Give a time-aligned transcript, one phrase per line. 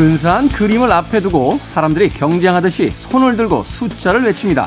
[0.00, 4.66] 근사한 그림을 앞에 두고 사람들이 경쟁하듯이 손을 들고 숫자를 외칩니다.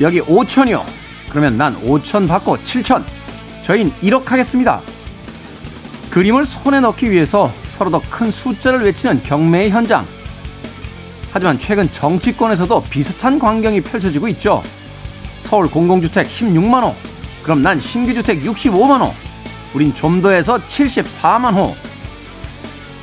[0.00, 0.82] 여기 5천이요.
[1.28, 3.04] 그러면 난 5천 받고 7천.
[3.62, 4.80] 저흰 1억 하겠습니다.
[6.10, 10.06] 그림을 손에 넣기 위해서 서로 더 큰 숫자를 외치는 경매의 현장.
[11.32, 14.62] 하지만 최근 정치권에서도 비슷한 광경이 펼쳐지고 있죠.
[15.40, 16.94] 서울 공공주택 16만호.
[17.42, 19.12] 그럼 난 신규주택 65만호.
[19.74, 21.74] 우린 좀 더해서 74만호.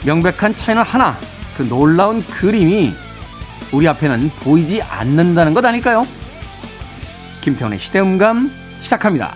[0.03, 1.16] 명백한 차이는 하나.
[1.57, 2.93] 그 놀라운 그림이
[3.71, 6.05] 우리 앞에는 보이지 않는다는 것 아닐까요?
[7.41, 9.34] 김태훈의 시대음감 시작합니다.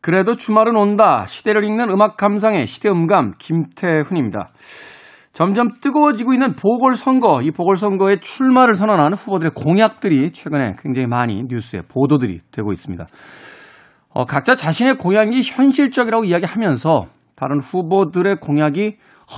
[0.00, 1.26] 그래도 주말은 온다.
[1.28, 4.48] 시대를 읽는 음악 감상의 시대음감 김태훈입니다.
[5.32, 12.40] 점점 뜨거워지고 있는 보궐선거, 이 보궐선거에 출마를 선언한 후보들의 공약들이 최근에 굉장히 많이 뉴스에 보도들이
[12.50, 13.06] 되고 있습니다.
[14.10, 17.04] 어, 각자 자신의 공약이 현실적이라고 이야기하면서
[17.36, 18.96] 다른 후보들의 공약이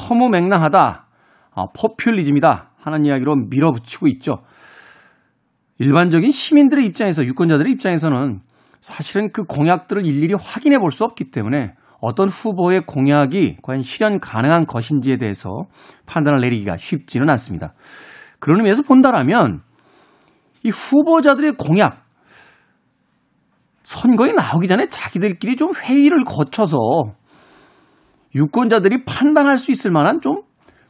[0.09, 1.07] 허무맹랑하다,
[1.55, 4.39] 어, 포퓰리즘이다 하는 이야기로 밀어붙이고 있죠.
[5.79, 8.41] 일반적인 시민들의 입장에서, 유권자들의 입장에서는
[8.81, 14.67] 사실은 그 공약들을 일일이 확인해 볼 수 없기 때문에 어떤 후보의 공약이 과연 실현 가능한
[14.67, 15.49] 것인지에 대해서
[16.05, 17.75] 판단을 내리기가 쉽지는 않습니다.
[18.41, 19.61] 그런 의미에서 본다라면
[20.65, 22.03] 이 후보자들의 공약,
[23.85, 26.77] 선거에 나오기 전에 자기들끼리 좀 회의를 거쳐서
[28.35, 30.43] 유권자들이 판단할 수 있을 만한 좀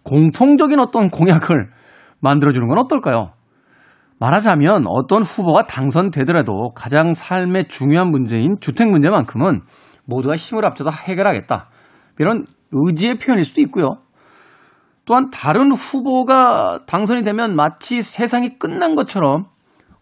[0.05, 1.71] 공통적인 어떤 공약을
[2.21, 3.33] 만들어주는 건 어떨까요?
[4.19, 9.61] 말하자면 어떤 후보가 당선되더라도 가장 삶의 중요한 문제인 주택 문제만큼은
[10.07, 11.69] 모두가 힘을 합쳐서 해결하겠다.
[12.19, 13.99] 이런 의지의 표현일 수도 있고요.
[15.05, 19.47] 또한 다른 후보가 당선이 되면 마치 세상이 끝난 것처럼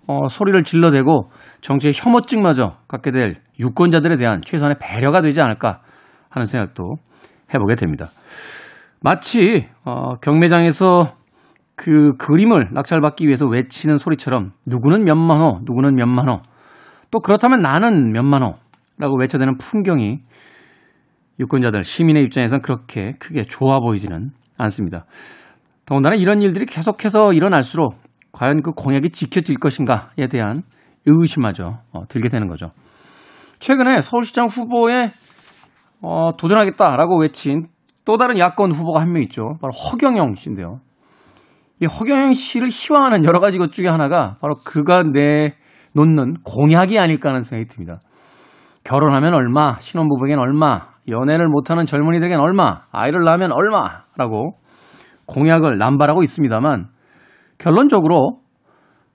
[0.07, 5.81] 어, 소리를 질러대고 정치의 혐오증마저 갖게 될 유권자들에 대한 최선의 배려가 되지 않을까
[6.29, 6.97] 하는 생각도
[7.55, 8.11] 해보게 됩니다.
[9.01, 11.15] 마치 어, 경매장에서
[11.77, 16.41] 그 그림을 낙찰받기 위해서 외치는 소리처럼 누구는 몇만 호, 누구는 몇만 호,
[17.11, 18.55] 또 그렇다면 나는 몇만 호
[19.01, 20.21] 라고 외쳐대는 풍경이
[21.41, 25.07] 유권자들, 시민의 입장에선 그렇게 크게 좋아 보이지는 않습니다.
[25.87, 27.95] 더군다나 이런 일들이 계속해서 일어날수록
[28.33, 30.63] 과연 그 공약이 지켜질 것인가에 대한
[31.07, 32.73] 의심마저 어, 들게 되는 거죠.
[33.59, 35.11] 최근에 서울시장 후보에
[36.03, 37.69] 어, 도전하겠다라고 외친
[38.05, 39.55] 또 다른 야권 후보가 한 명 있죠.
[39.61, 40.81] 바로 허경영 씨인데요.
[41.81, 47.43] 이 허경영 씨를 희화하는 여러 가지 것 중에 하나가 바로 그가 내놓는 공약이 아닐까 하는
[47.43, 48.01] 생각이 듭니다.
[48.85, 54.59] 결혼하면 얼마, 신혼부부에겐 얼마, 연애를 못하는 젊은이들에겐 얼마, 아이를 낳으면 얼마라고
[55.27, 56.89] 공약을 남발하고 있습니다만
[57.59, 58.41] 결론적으로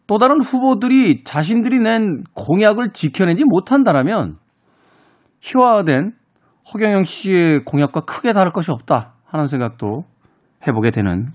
[0.08, 4.38] 또 다른 후보들이 자신들이 낸 공약을 지켜내지 못한다라면
[5.42, 6.14] 희화화된
[6.74, 10.06] 허경영 씨의 공약과 크게 다를 것이 없다 하는 생각도
[10.68, 11.28] 해보게 되는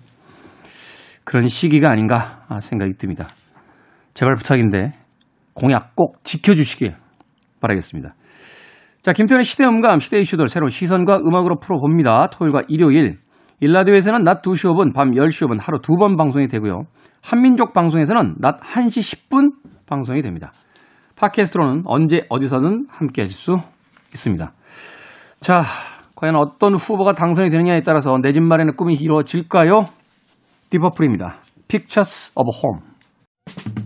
[1.25, 3.29] 그런 시기가 아닌가 생각이 듭니다.
[4.15, 4.93] 제발 부탁인데
[5.55, 6.97] 공약 꼭 지켜주시길
[7.61, 8.15] 바라겠습니다.
[9.03, 12.29] 자, 김태현의 시대음감, 시대 이슈들 새로운 시선과 음악으로 풀어봅니다.
[12.31, 13.19] 토요일과 일요일.
[13.61, 16.83] 일라디오에서는 낮 2시 5분, 밤 10시 5분 하루 두 번 방송이 되고요.
[17.23, 19.53] 한민족 방송에서는 낮 1시 10분
[19.87, 20.53] 방송이 됩니다.
[21.17, 23.57] 팟캐스트로는 언제 어디서든 함께 하실 수
[24.13, 24.53] 있습니다.
[25.41, 25.63] 자,
[26.15, 29.85] 과연 어떤 후보가 당선이 되느냐에 따라서 내 집 마련의 꿈이 이루어질까요?
[30.71, 31.39] 디버플입니다.
[31.69, 33.80] Pictures of Home.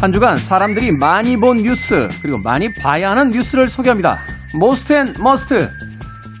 [0.00, 4.16] 한 주간 사람들이 많이 본 뉴스 그리고 많이 봐야 하는 뉴스를 소개합니다.
[4.56, 5.68] Most and Must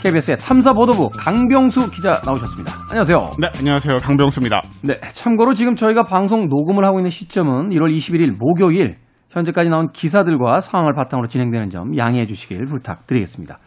[0.00, 2.72] KBS의 탐사보도부 강병수 기자 나오셨습니다.
[2.88, 3.18] 안녕하세요.
[3.40, 3.96] 네, 안녕하세요.
[3.96, 4.60] 강병수입니다.
[4.84, 8.98] 네, 참고로 지금 저희가 방송 녹음을 하고 있는 시점은 1월 21일 목요일
[9.30, 13.58] 현재까지 나온 기사들과 상황을 바탕으로 진행되는 점 양해해 주시길 부탁드리겠습니다.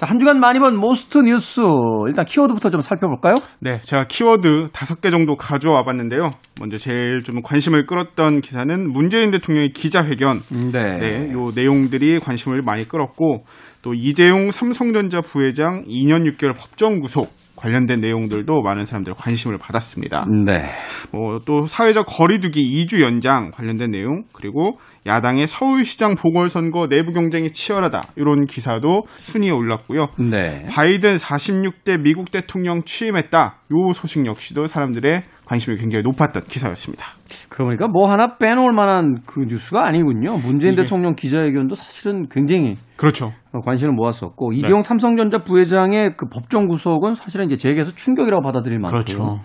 [0.00, 1.60] 자, 한 주간 많이 본 most 뉴스.
[2.06, 3.34] 일단 키워드부터 좀 살펴볼까요?
[3.58, 6.30] 네, 제가 키워드 다섯 개 정도 가져와 봤는데요.
[6.58, 10.40] 먼저 제일 좀 관심을 끌었던 기사는 문재인 대통령의 기자회견.
[10.72, 10.96] 네.
[10.96, 13.44] 네, 요 내용들이 관심을 많이 끌었고
[13.82, 17.30] 또 이재용 삼성전자 부회장 2년 6개월 법정 구속
[17.60, 20.26] 관련된 내용들도 많은 사람들 관심을 받았습니다.
[20.46, 20.70] 네.
[21.12, 28.08] 뭐 또 사회적 거리두기 2주 연장 관련된 내용 그리고 야당의 서울시장 보궐선거 내부 경쟁이 치열하다.
[28.16, 30.08] 이런 기사도 순위에 올랐고요.
[30.30, 30.66] 네.
[30.70, 33.56] 바이든 46대 미국 대통령 취임했다.
[33.72, 37.06] 요 소식 역시도 사람들의 관심이 굉장히 높았던 기사였습니다.
[37.48, 40.36] 그러니까 뭐 하나 빼놓을 만한 그 뉴스가 아니군요.
[40.36, 43.32] 문재인 대통령 기자회견도 사실은 굉장히 그렇죠.
[43.64, 44.58] 관심을 모았었고 네.
[44.58, 49.40] 이재용 삼성전자 부회장의 그 법정 구속은 사실은 이제 재계에서 충격이라고 받아들일 만큼 그렇죠.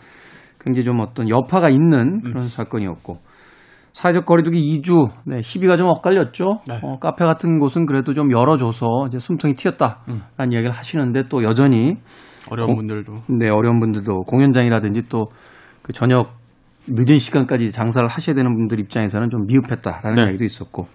[0.60, 2.42] 굉장히 좀 어떤 여파가 있는 그런 음.
[2.42, 3.18] 사건이었고
[3.94, 6.46] 사회적 거리두기 2주 네, 희비가 좀 엇갈렸죠.
[6.68, 6.80] 네.
[6.84, 10.52] 어, 카페 같은 곳은 그래도 좀 열어줘서 이제 숨통이 튀었다라는 음.
[10.52, 11.96] 이야기를 하시는데 또 여전히
[12.52, 15.30] 어려운 고, 분들도 네 어려운 분들도 공연장이라든지 또
[15.86, 16.34] 그 저녁
[16.88, 20.22] 늦은 시간까지 장사를 하셔야 되는 분들 입장에서는 좀 미흡했다라는 네.
[20.24, 20.88] 이야기도 있었고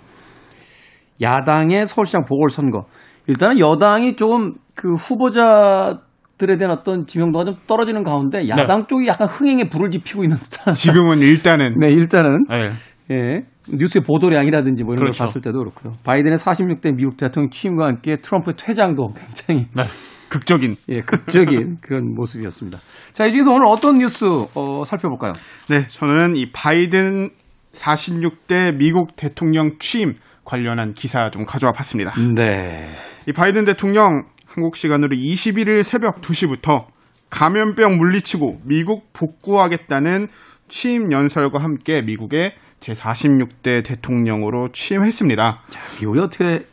[1.22, 2.86] 야당의 서울시장 보궐선거
[3.28, 6.00] 일단은 여당이 조금 그 후보자
[6.38, 8.86] 들에 대한 어떤 지명도가 좀 떨어지는 가운데 야당 네.
[8.88, 10.72] 쪽이 약간 흥행에 불을 지피고 있는 듯한.
[10.72, 11.74] 지금은 일단은.
[11.78, 12.46] 네, 일단은.
[12.48, 12.70] 네.
[13.10, 13.44] 예.
[13.70, 15.18] 뉴스의 보도량이라든지 뭐 이런 그렇죠.
[15.18, 15.92] 걸 봤을 때도 그렇고요.
[16.02, 19.82] 바이든의 46대 미국 대통령 취임과 함께 트럼프의 퇴장도 굉장히 네.
[20.30, 22.78] 극적인 예, 극적인 그런 모습이었습니다.
[23.12, 24.24] 자, 이 중에서 오늘 어떤 뉴스
[24.54, 25.32] 어, 살펴볼까요?
[25.68, 27.30] 네, 저는 이 바이든
[27.74, 32.12] 46대 미국 대통령 취임 관련한 기사 좀 가져와 봤습니다.
[32.34, 32.88] 네.
[33.28, 36.86] 이 바이든 대통령 한국 시간으로 21일 새벽 2시부터
[37.28, 40.28] 감염병 물리치고 미국 복구하겠다는
[40.68, 45.62] 취임 연설과 함께 미국의 제46대 대통령으로 취임했습니다.
[45.68, 46.66] 자, 미국이 어떻게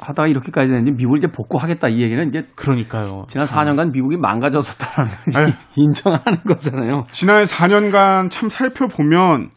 [0.00, 3.24] 하다가 이렇게까지 됐는지 미국을 이제 복구하겠다 이 얘기는 이제 그러니까요.
[3.28, 3.58] 지난 참.
[3.64, 7.04] 4년간 미국이 망가졌었다는 걸 인정하는 거잖아요.
[7.10, 9.50] 지난 4년간 참 살펴보면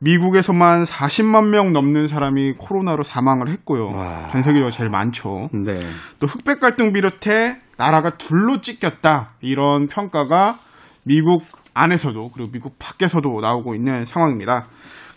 [0.00, 3.92] 미국에서만 40만 명 넘는 사람이 코로나로 사망을 했고요.
[3.94, 4.26] 와.
[4.28, 5.48] 전 세계적으로 제일 많죠.
[5.52, 5.80] 네.
[6.18, 10.58] 또 흑백 갈등 비롯해 나라가 둘로 찢겼다 이런 평가가
[11.04, 11.44] 미국
[11.74, 14.66] 안에서도 그리고 미국 밖에서도 나오고 있는 상황입니다.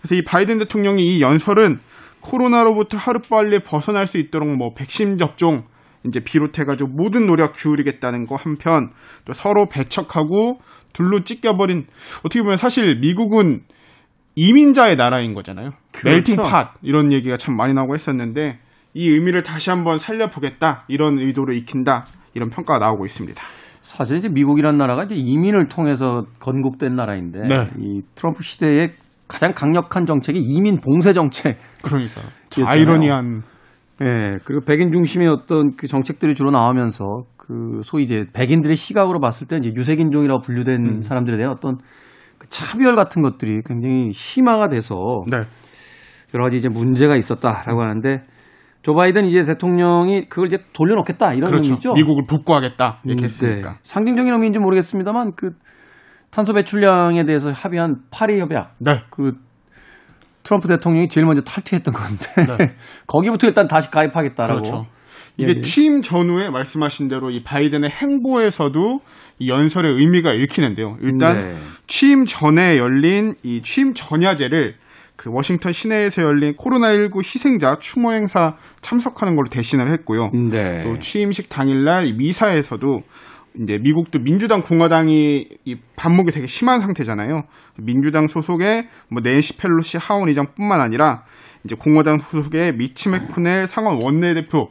[0.01, 1.79] 그래서 이 바이든 대통령이 이 연설은
[2.25, 5.63] 코로나로부터 하루빨리 벗어날 수 있도록 뭐 백신 접종
[6.05, 8.87] 이제 비롯해가지고 모든 노력 기울이겠다는 거 한편
[9.25, 10.59] 또 서로 배척하고
[10.93, 11.85] 둘로 찢겨버린
[12.19, 13.61] 어떻게 보면 사실 미국은
[14.35, 15.71] 이민자의 나라인 거잖아요.
[15.93, 16.09] 그렇죠.
[16.09, 18.59] 멜팅 팟 이런 얘기가 참 많이 나오고 했었는데
[18.93, 23.41] 이 의미를 다시 한번 살려보겠다 이런 의도로 익힌다 이런 평가가 나오고 있습니다.
[23.81, 27.69] 사실 이제 미국이라는 나라가 이제 이민을 통해서 건국된 나라인데 네.
[27.77, 28.93] 이 트럼프 시대에
[29.27, 31.57] 가장 강력한 정책이 이민 봉쇄 정책.
[31.83, 32.21] 그러니까
[32.63, 33.41] 아이러니한.
[34.01, 39.19] 예, 네, 그리고 백인 중심의 어떤 그 정책들이 주로 나오면서 그 소위 이제 백인들의 시각으로
[39.19, 41.01] 봤을 때 이제 유색인종이라고 분류된 음.
[41.01, 41.77] 사람들에 대한 어떤
[42.37, 44.95] 그 차별 같은 것들이 굉장히 심화가 돼서
[45.29, 45.37] 네.
[46.33, 48.23] 여러 가지 이제 문제가 있었다라고 하는데
[48.81, 51.71] 조 바이든 이제 대통령이 그걸 이제 돌려놓겠다 이런 그렇죠.
[51.71, 51.93] 의미죠.
[51.93, 53.69] 미국을 복구하겠다 이렇게 음, 했으니까.
[53.71, 53.77] 네.
[53.81, 55.51] 상징적인 의미인지 모르겠습니다만 그
[56.35, 58.75] 탄소 배출량에 대해서 합의한 파리 협약.
[58.79, 58.99] 네.
[59.09, 59.35] 그
[60.43, 62.75] 트럼프 대통령이 제일 먼저 탈퇴했던 건데 네.
[63.07, 64.61] 거기부터 일단 다시 가입하겠다라고.
[64.61, 64.85] 그렇죠.
[65.37, 65.61] 이게 예, 예.
[65.61, 68.99] 취임 전후에 말씀하신 대로 이 바이든의 행보에서도
[69.39, 70.97] 이 연설의 의미가 읽히는데요.
[71.01, 71.55] 일단 네.
[71.87, 74.75] 취임 전에 열린 이 취임 전야제를
[75.15, 80.31] 그 워싱턴 시내에서 열린 코로나19 희생자 추모 행사 참석하는 걸로 대신을 했고요.
[80.51, 80.83] 네.
[80.83, 83.03] 또 취임식 당일날 미사에서도
[83.61, 87.43] 이제 미국도 민주당 공화당이 이 반목이 되게 심한 상태잖아요.
[87.77, 91.23] 민주당 소속의 뭐 낸시 펠로시 하원 의장뿐만 아니라
[91.63, 94.69] 이제 공화당 소속의 미치 맥코넬 상원 원내대표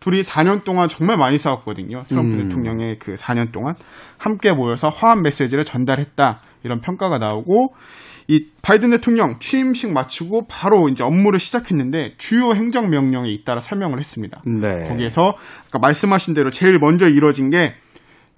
[0.00, 2.02] 둘이 4년 동안 정말 많이 싸웠거든요.
[2.06, 2.38] 트럼프 음.
[2.42, 3.74] 대통령의 그 4년 동안
[4.18, 7.74] 함께 모여서 화합 메시지를 전달했다 이런 평가가 나오고
[8.28, 14.42] 이 바이든 대통령 취임식 마치고 바로 이제 업무를 시작했는데 주요 행정 명령에 잇따라 서명을 했습니다.
[14.46, 14.84] 네.
[14.88, 15.34] 거기에서
[15.68, 17.74] 아까 말씀하신 대로 제일 먼저 이뤄진 게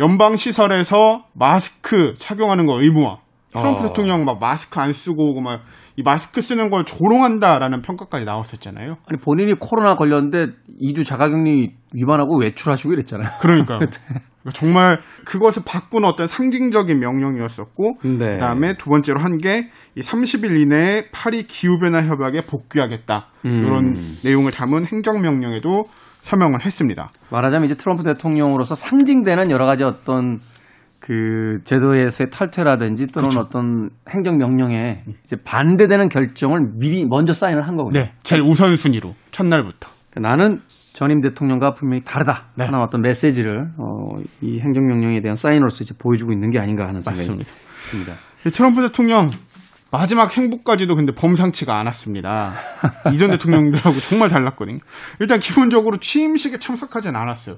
[0.01, 3.19] 연방 시설에서 마스크 착용하는 거 의무화.
[3.53, 3.87] 트럼프 어.
[3.89, 5.61] 대통령 막 마스크 안 쓰고 오고 막
[5.99, 8.97] 이 마스크 쓰는 걸 조롱한다라는 평가까지 나왔었잖아요.
[9.09, 10.49] 아니 본인이 코로나 걸렸는데
[10.83, 13.31] 2주 자가격리 위반하고 외출하시고 이랬잖아요.
[13.41, 13.79] 그러니까요.
[13.81, 13.87] 네.
[14.53, 18.35] 정말 그것을 바꾸는 어떤 상징적인 명령이었었고 네.
[18.35, 23.29] 그다음에 두 번째로 한 게 이 30일 이내에 파리 기후 변화 협약에 복귀하겠다.
[23.47, 23.65] 음.
[23.65, 25.85] 이런 내용을 담은 행정 명령에도
[26.27, 27.11] 서명을 했습니다.
[27.31, 30.41] 말하자면 이제 트럼프 대통령으로서 상징되는 여러 가지 어떤
[30.99, 33.47] 그 제도에서의 탈퇴라든지 또는 그렇죠.
[33.47, 38.01] 어떤 행정 명령에 이제 반대되는 결정을 미리 먼저 사인을 한 거군요.
[38.01, 39.89] 네, 제일 우선 순위로 첫날부터.
[40.11, 40.61] 그러니까 나는
[40.95, 42.65] 전임 대통령과 분명히 다르다 네.
[42.65, 47.03] 하는 어떤 메시지를 어, 이 행정 명령에 대한 사인으로서 이제 보여주고 있는 게 아닌가 하는
[47.03, 47.45] 생각이
[47.91, 48.15] 듭니다.
[48.53, 49.29] 트럼프 대통령
[49.97, 52.53] 마지막 행보까지도 근데 범상치가 않았습니다.
[53.15, 54.79] 이전 대통령들하고 정말 달랐거든요.
[55.21, 57.57] 일단 기본적으로 취임식에 참석하진 않았어요.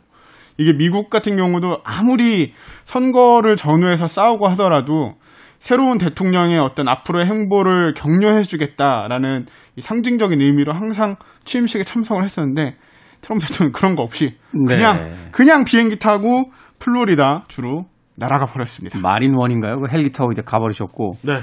[0.57, 2.55] 이게 미국 같은 경우도 아무리
[2.85, 5.15] 선거를 전후해서 싸우고 하더라도
[5.59, 9.47] 새로운 대통령의 어떤 앞으로의 행보를 격려해주겠다라는
[9.81, 12.77] 상징적인 의미로 항상 취임식에 참석을 했었는데
[13.21, 15.15] 트럼프 대통령 그런 거 없이 그냥 네.
[15.33, 18.99] 그냥 비행기 타고 플로리다 주로 날아가 버렸습니다.
[19.01, 19.81] 마린 원인가요?
[19.81, 21.13] 그 헬기 타고 이제 가버리셨고.
[21.23, 21.35] 네.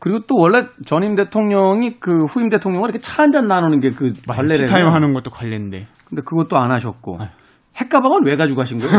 [0.00, 4.12] 그리고 또 원래 전임 대통령이 그 후임 대통령과 이렇게 차 한 잔 나누는 게 그
[4.26, 4.66] 관례래요.
[4.66, 5.86] 타임 하는 것도 관례인데.
[6.08, 7.18] 근데 그것도 안 하셨고.
[7.20, 7.26] 네.
[7.76, 8.92] 핵가방을 왜 가지고 가신 거예요?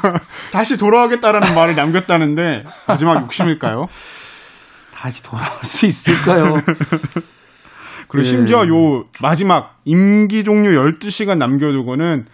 [0.52, 3.82] 다시 돌아오겠다라는 말을 남겼다는데 마지막 욕심일까요?
[4.92, 6.54] 다시 돌아올 수 있을까요?
[8.08, 8.28] 그리고 네.
[8.28, 12.24] 심지어 요 마지막 임기 종료 12시간 남겨두고는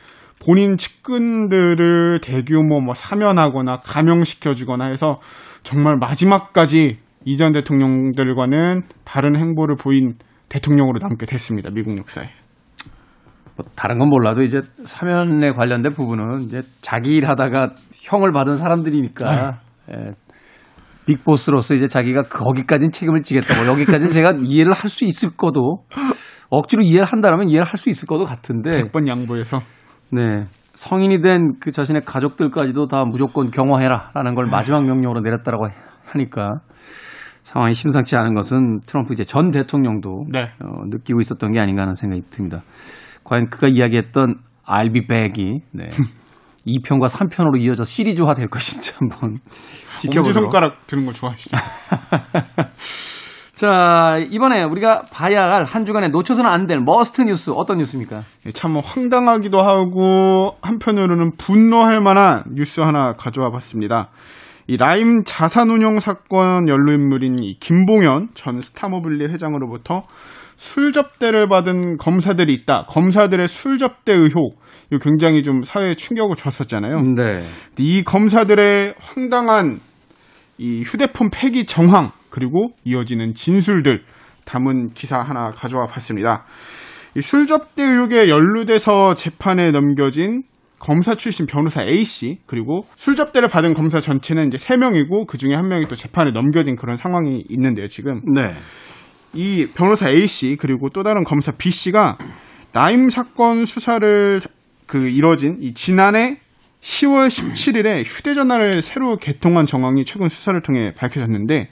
[0.44, 5.20] 본인 측근들을 대규모 뭐 사면하거나 감형시켜주거나 해서
[5.62, 10.14] 정말 마지막까지 이전 대통령들과는 다른 행보를 보인
[10.48, 11.70] 대통령으로 남게 됐습니다.
[11.70, 12.26] 미국 역사에.
[13.56, 17.70] 뭐 다른 건 몰라도 이제 사면에 관련된 부분은 이제 자기 일 하다가
[18.02, 19.94] 형을 받은 사람들이니까 네.
[19.94, 20.10] 예,
[21.06, 25.84] 빅보스로서 이제 자기가 거기까지는 책임을 지겠다고 뭐 여기까지는 제가 이해를 할 수 있을 거도
[26.50, 29.60] 억지로 이해를 한다면 이해를 할 수 있을 거도 같은데 100번 양보해서
[30.10, 35.66] 네 성인이 된 그 자신의 가족들까지도 다 무조건 경호해라라는 걸 마지막 명령으로 내렸다라고
[36.06, 36.60] 하니까
[37.44, 40.50] 상황이 심상치 않은 것은 트럼프 이제 전 대통령도 네.
[40.64, 42.62] 어, 느끼고 있었던 게 아닌가 하는 생각이 듭니다.
[43.22, 44.36] 과연 그가 이야기했던
[44.66, 45.88] I'll be back이 네.
[46.66, 49.38] 2편과 3편으로 이어져 시리즈화 될 것인지 한번
[50.00, 50.26] 지켜보도록.
[50.26, 51.56] 엄지 손가락 드는 거 좋아하시죠?
[53.54, 58.16] 자, 이번에 우리가 봐야 할 한 주간에 놓쳐서는 안 될 must 뉴스 어떤 뉴스입니까?
[58.46, 64.08] 예, 참 황당하기도 하고 한편으로는 분노할 만한 뉴스 하나 가져와 봤습니다.
[64.66, 70.04] 이 라임 자산운용 사건 연루 인물인 이 김봉현 전 스타모빌리 회장으로부터
[70.56, 72.86] 술 접대를 받은 검사들이 있다.
[72.88, 74.58] 검사들의 술 접대 의혹.
[74.90, 77.00] 이거 굉장히 좀 사회에 충격을 줬었잖아요.
[77.16, 77.42] 네.
[77.78, 79.80] 이 검사들의 황당한
[80.58, 84.02] 이 휴대폰 폐기 정황 그리고 이어지는 진술들
[84.44, 86.44] 담은 기사 하나 가져와 봤습니다.
[87.16, 90.42] 이 술 접대 의혹에 연루돼서 재판에 넘겨진
[90.84, 95.54] 검사 출신 변호사 A 씨 그리고 술접대를 받은 검사 전체는 이제 세 명이고 그 중에
[95.54, 98.20] 한 명이 또 재판에 넘겨진 그런 상황이 있는데요 지금.
[98.34, 98.50] 네.
[99.32, 102.18] 이 변호사 A 씨 그리고 또 다른 검사 B 씨가
[102.72, 104.42] 나임 사건 수사를
[104.86, 106.36] 그 이뤄진 이 지난해
[106.82, 111.70] 10월 17일에 휴대전화를 새로 개통한 정황이 최근 수사를 통해 밝혀졌는데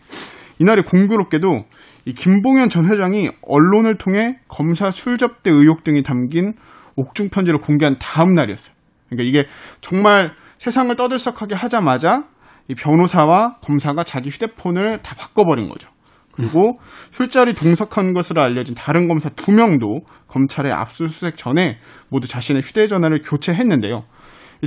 [0.58, 1.64] 이날이 공교롭게도
[2.06, 6.54] 이 김봉현 전 회장이 언론을 통해 검사 술접대 의혹 등이 담긴
[6.96, 8.81] 옥중 편지를 공개한 다음 날이었어요.
[9.16, 9.48] 그러니까 이게
[9.80, 12.24] 정말 세상을 떠들썩하게 하자마자
[12.68, 15.90] 이 변호사와 검사가 자기 휴대폰을 다 바꿔버린 거죠.
[16.32, 16.78] 그리고
[17.10, 21.78] 술자리 동석한 것으로 알려진 다른 검사 두 명도 검찰의 압수수색 전에
[22.08, 24.04] 모두 자신의 휴대전화를 교체했는데요.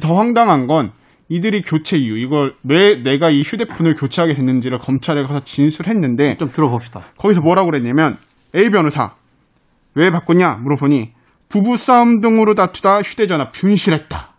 [0.01, 0.91] 더 황당한 건
[1.27, 7.01] 이들이 교체 이유, 이걸 왜 내가 이 휴대폰을 교체하게 됐는지를 검찰에 가서 진술했는데 좀 들어봅시다.
[7.17, 8.17] 거기서 뭐라고 그랬냐면
[8.55, 9.15] A 변호사
[9.95, 11.13] 왜 바꿨냐 물어보니
[11.49, 14.34] 부부싸움 등으로 다투다 휴대전화 분실했다.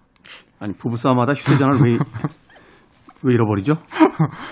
[0.58, 1.98] 아니 부부싸움하다 휴대전화를 왜,
[3.22, 3.74] 왜 잃어버리죠?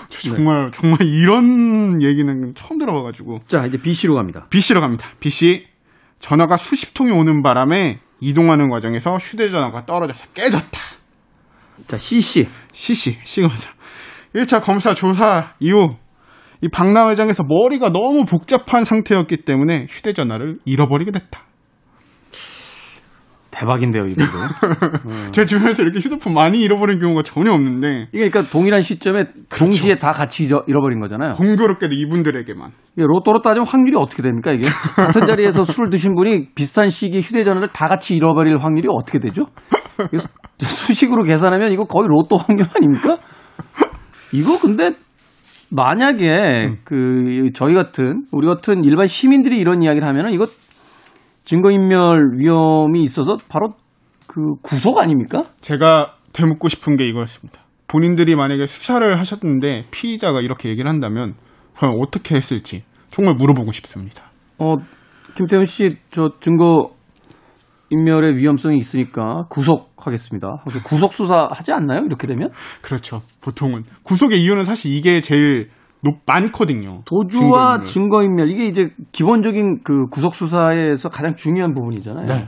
[0.09, 0.71] 정말 네.
[0.73, 3.39] 정말 이런 얘기는 처음 들어봐가지고.
[3.47, 4.47] 자 이제 B 씨로 갑니다.
[4.49, 5.07] B 씨로 갑니다.
[5.19, 5.65] B 씨
[6.19, 10.79] 전화가 수십 통이 오는 바람에 이동하는 과정에서 휴대전화가 떨어져서 깨졌다.
[11.87, 13.69] 자 C 씨, C 씨, C가 먼저.
[14.33, 15.95] 1차 검사 조사 이후
[16.61, 21.44] 이 박람 회장에서 머리가 너무 복잡한 상태였기 때문에 휴대전화를 잃어버리게 됐다.
[23.55, 24.37] 대박인데요, 이분도.
[25.05, 25.29] 음.
[25.31, 28.09] 제 주변에서 이렇게 휴대폰 많이 잃어버린 경우가 전혀 없는데.
[28.11, 29.65] 이게 그러니까 동일한 시점에 그렇죠.
[29.65, 31.33] 동시에 다 같이 잃어버린 거잖아요.
[31.33, 32.71] 공교롭게도 이분들에게만.
[32.97, 34.67] 로또로 따지면 확률이 어떻게 됩니까, 이게?
[34.95, 39.45] 같은 자리에서 술을 드신 분이 비슷한 시기에 휴대전화를 다 같이 잃어버릴 확률이 어떻게 되죠?
[40.57, 43.17] 수식으로 계산하면 이거 거의 로또 확률 아닙니까?
[44.33, 44.91] 이거 근데
[45.71, 46.77] 만약에 음.
[46.83, 50.47] 그 저희 같은 우리 같은 일반 시민들이 이런 이야기를 하면은 이거
[51.45, 53.75] 증거인멸 위험이 있어서 바로
[54.27, 55.45] 그 구속 아닙니까?
[55.61, 57.61] 제가 되묻고 싶은 게 이거였습니다.
[57.87, 61.35] 본인들이 만약에 수사를 하셨는데 피의자가 이렇게 얘기를 한다면
[61.77, 64.23] 그럼 어떻게 했을지 정말 물어보고 싶습니다.
[64.57, 64.75] 어,
[65.35, 66.91] 김태훈 씨, 저 증거
[67.89, 70.63] 인멸의 위험성이 있으니까 구속하겠습니다.
[70.85, 72.03] 구속 수사 하지 않나요?
[72.05, 72.49] 이렇게 되면?
[72.81, 73.21] 그렇죠.
[73.41, 75.69] 보통은 구속의 이유는 사실 이게 제일
[76.05, 77.01] 높, 많거든요.
[77.05, 78.51] 도주와 증거인멸.
[78.51, 82.27] 이게 이제 기본적인 그 구속 수사에서 가장 중요한 부분이잖아요.
[82.27, 82.47] 네.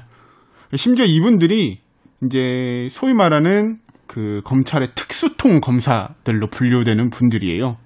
[0.75, 1.79] 심지어 이분들이
[2.23, 7.77] 이제 소위 말하는 그 검찰의 특수통 검사들로 분류되는 분들이에요.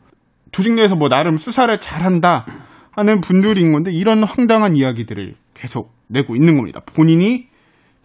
[0.51, 2.45] 조직 내에서 뭐 나름 수사를 잘한다
[2.91, 6.81] 하는 분들인 건데 이런 황당한 이야기들을 계속 내고 있는 겁니다.
[6.85, 7.47] 본인이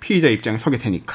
[0.01, 1.15] 피의자 입장에 서게 되니까.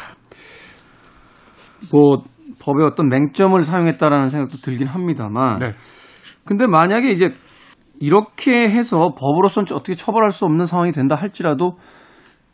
[1.93, 2.23] 뭐
[2.61, 5.71] 법의 어떤 맹점을 사용했다라는 생각도 들긴 합니다만 네.
[6.45, 7.31] 근데 만약에 이제
[7.99, 11.77] 이렇게 해서 법으로서는 어떻게 처벌할 수 없는 상황이 된다 할지라도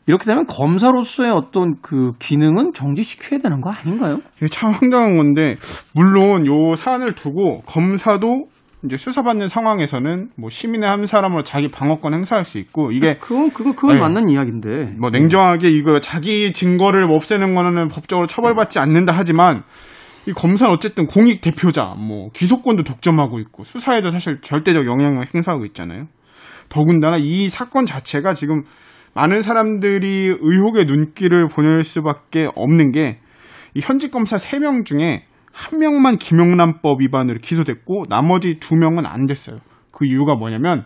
[0.08, 4.20] 이렇게 되면 검사로서의 어떤 그 기능은 정지시켜야 되는 거 아닌가요?
[4.38, 5.56] 이게 참 황당한 건데
[5.94, 8.48] 물론 요 사안을 두고 검사도
[8.86, 13.74] 이제 수사받는 상황에서는 뭐 시민의 한 사람으로 자기 방어권 행사할 수 있고 이게 그건 그거
[13.74, 14.02] 그건 네.
[14.02, 19.64] 맞는 이야기인데 뭐 냉정하게 이거 자기 증거를 없애는 거는 법적으로 처벌받지 않는다 하지만
[20.28, 26.08] 이 검사는 어쨌든 공익 대표자 뭐 기소권도 독점하고 있고 수사에도 사실 절대적 영향을 행사하고 있잖아요.
[26.70, 28.64] 더군다나 이 사건 자체가 지금
[29.16, 33.20] 많은 사람들이 의혹의 눈길을 보낼 수밖에 없는 게
[33.78, 39.60] 이 현직 검사 3명 중에 한 명만 김영란법 위반으로 기소됐고 나머지 두 명은 안 됐어요.
[39.92, 40.86] 그 이유가 뭐냐면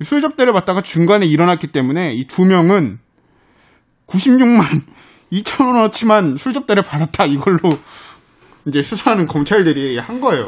[0.00, 2.98] 술 접대를 받다가 중간에 일어났기 때문에 이 두 명은
[4.06, 4.82] 96만
[5.32, 7.58] 2천 원어치만 술 접대를 받았다 이걸로
[8.66, 10.44] 이제 수사하는 검찰들이 한 거예요.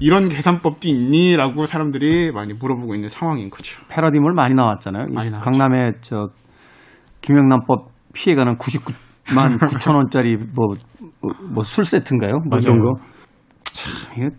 [0.00, 3.82] 이런 계산법도 있니라고 사람들이 많이 물어보고 있는 상황인 거죠.
[3.88, 5.06] 패러디물 많이 나왔잖아요.
[5.12, 6.28] 많이 강남의 저
[7.20, 10.74] 김영란법 피해가는 99만 9천 원짜리 뭐
[11.52, 12.38] 뭐 술 세트인가요?
[12.48, 12.94] 뭐 이런 거.
[13.62, 14.30] 참 이게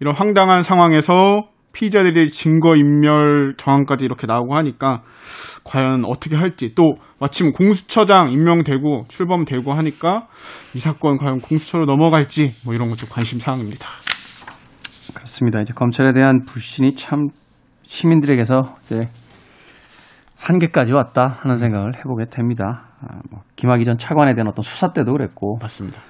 [0.00, 1.42] 이런 황당한 상황에서
[1.74, 5.02] 피의자들이 증거 인멸 정황까지 이렇게 나오고 하니까
[5.64, 10.28] 과연 어떻게 할지 또 마침 공수처장 임명되고 출범되고 하니까
[10.74, 13.86] 이 사건 과연 공수처로 넘어갈지 뭐 이런 것도 관심 사항입니다.
[15.14, 15.60] 그렇습니다.
[15.60, 17.26] 이제 검찰에 대한 불신이 참
[17.82, 19.00] 시민들에게서 이제
[20.38, 22.96] 한계까지 왔다 하는 생각을 해보게 됩니다.
[23.00, 26.00] 아, 뭐 김학의 전 차관에 대한 어떤 수사 때도 그랬고 맞습니다.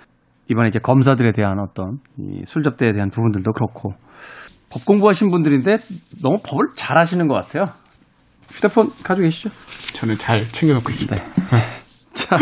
[0.50, 3.94] 이번에 이제 검사들에 대한 어떤 이 술접대에 대한 부분들도 그렇고
[4.74, 5.76] 법 공부하신 분들인데
[6.20, 7.64] 너무 법을 잘 아시는 것 같아요.
[8.50, 9.50] 휴대폰 가지고 계시죠?
[9.94, 11.16] 저는 잘 챙겨놓고 있습니다.
[11.16, 11.22] 네.
[12.12, 12.36] 자,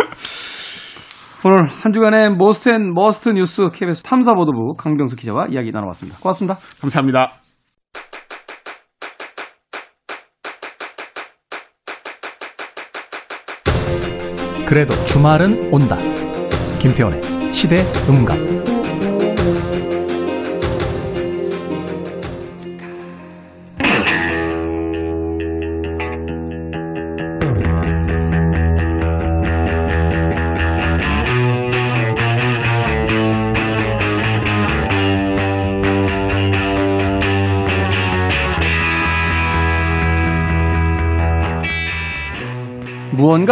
[1.44, 6.18] 오늘 한 주간의 must and must 뉴스 KBS 탐사보도부 강병수 기자와 이야기 나눠봤습니다.
[6.20, 6.58] 고맙습니다.
[6.80, 7.34] 감사합니다.
[14.66, 15.98] 그래도 주말은 온다.
[16.78, 18.71] 김태원의 시대 음감.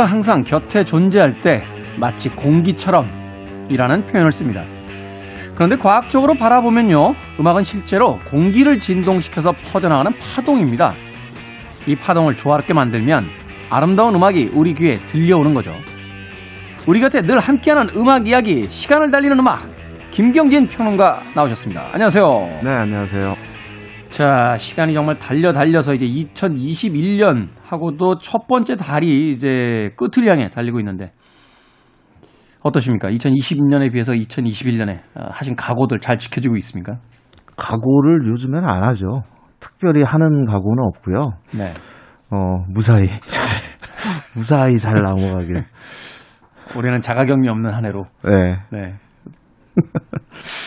[0.00, 1.62] 무언가 항상 곁에 존재할 때
[1.98, 4.64] 마치 공기처럼 이라는 표현을 씁니다.
[5.54, 10.92] 그런데 과학적으로 바라보면요, 음악은 실제로 공기를 진동시켜서 퍼져나가는 파동입니다.
[11.86, 13.26] 이 파동을 조화롭게 만들면
[13.68, 15.74] 아름다운 음악이 우리 귀에 들려오는 거죠.
[16.86, 19.60] 우리 곁에 늘 함께하는 음악 이야기, 시간을 달리는 음악,
[20.12, 21.88] 김경진 평론가 나오셨습니다.
[21.92, 22.60] 안녕하세요.
[22.64, 23.49] 네, 안녕하세요.
[24.20, 30.78] 자, 시간이 정말 달려 달려서 이제 2021년 하고도 첫 번째 달이 이제 끝을 향해 달리고
[30.80, 31.12] 있는데
[32.62, 33.08] 어떠십니까?
[33.08, 36.98] 2020년에 비해서 2021년에 어, 하신 각오들 잘 지켜지고 있습니까?
[37.56, 39.22] 각오를 요즘에는 안 하죠.
[39.58, 41.20] 특별히 하는 각오는 없고요.
[41.56, 41.72] 네.
[42.30, 43.48] 어, 무사히 잘,
[44.34, 45.64] 무사히 잘 넘어가길.
[46.76, 48.04] 올해는 자가격리 없는 한 해로.
[48.22, 48.58] 네.
[48.70, 48.94] 네.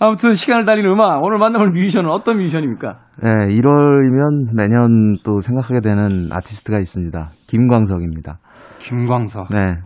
[0.00, 3.00] 아무튼 시간을 달리는 음악 오늘 만나볼 뮤지션은 어떤 뮤지션입니까?
[3.22, 7.28] 네, 1월이면 매년 또 생각하게 되는 아티스트가 있습니다.
[7.48, 8.38] 김광석입니다.
[8.78, 9.48] 김광석.
[9.52, 9.76] 네.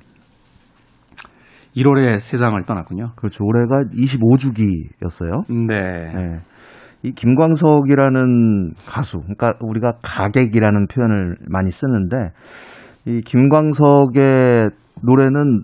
[1.74, 3.12] 1월에 세상을 떠났군요.
[3.16, 3.42] 그렇죠.
[3.44, 5.44] 올해가 25주기였어요.
[5.66, 6.12] 네.
[6.14, 6.40] 네.
[7.02, 12.32] 이 김광석이라는 가수, 그러니까 우리가 가객이라는 표현을 많이 쓰는데
[13.06, 14.70] 이 김광석의
[15.02, 15.62] 노래는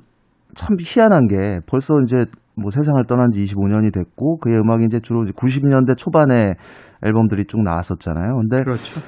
[0.54, 2.24] 참 희한한 게 벌써 이제
[2.60, 6.54] 뭐 세상을 떠난 지 25년이 됐고 그의 음악이 이제 주로 90년대 초반에
[7.02, 8.36] 앨범들이 쭉 나왔었잖아요.
[8.36, 9.00] 근데 그렇죠.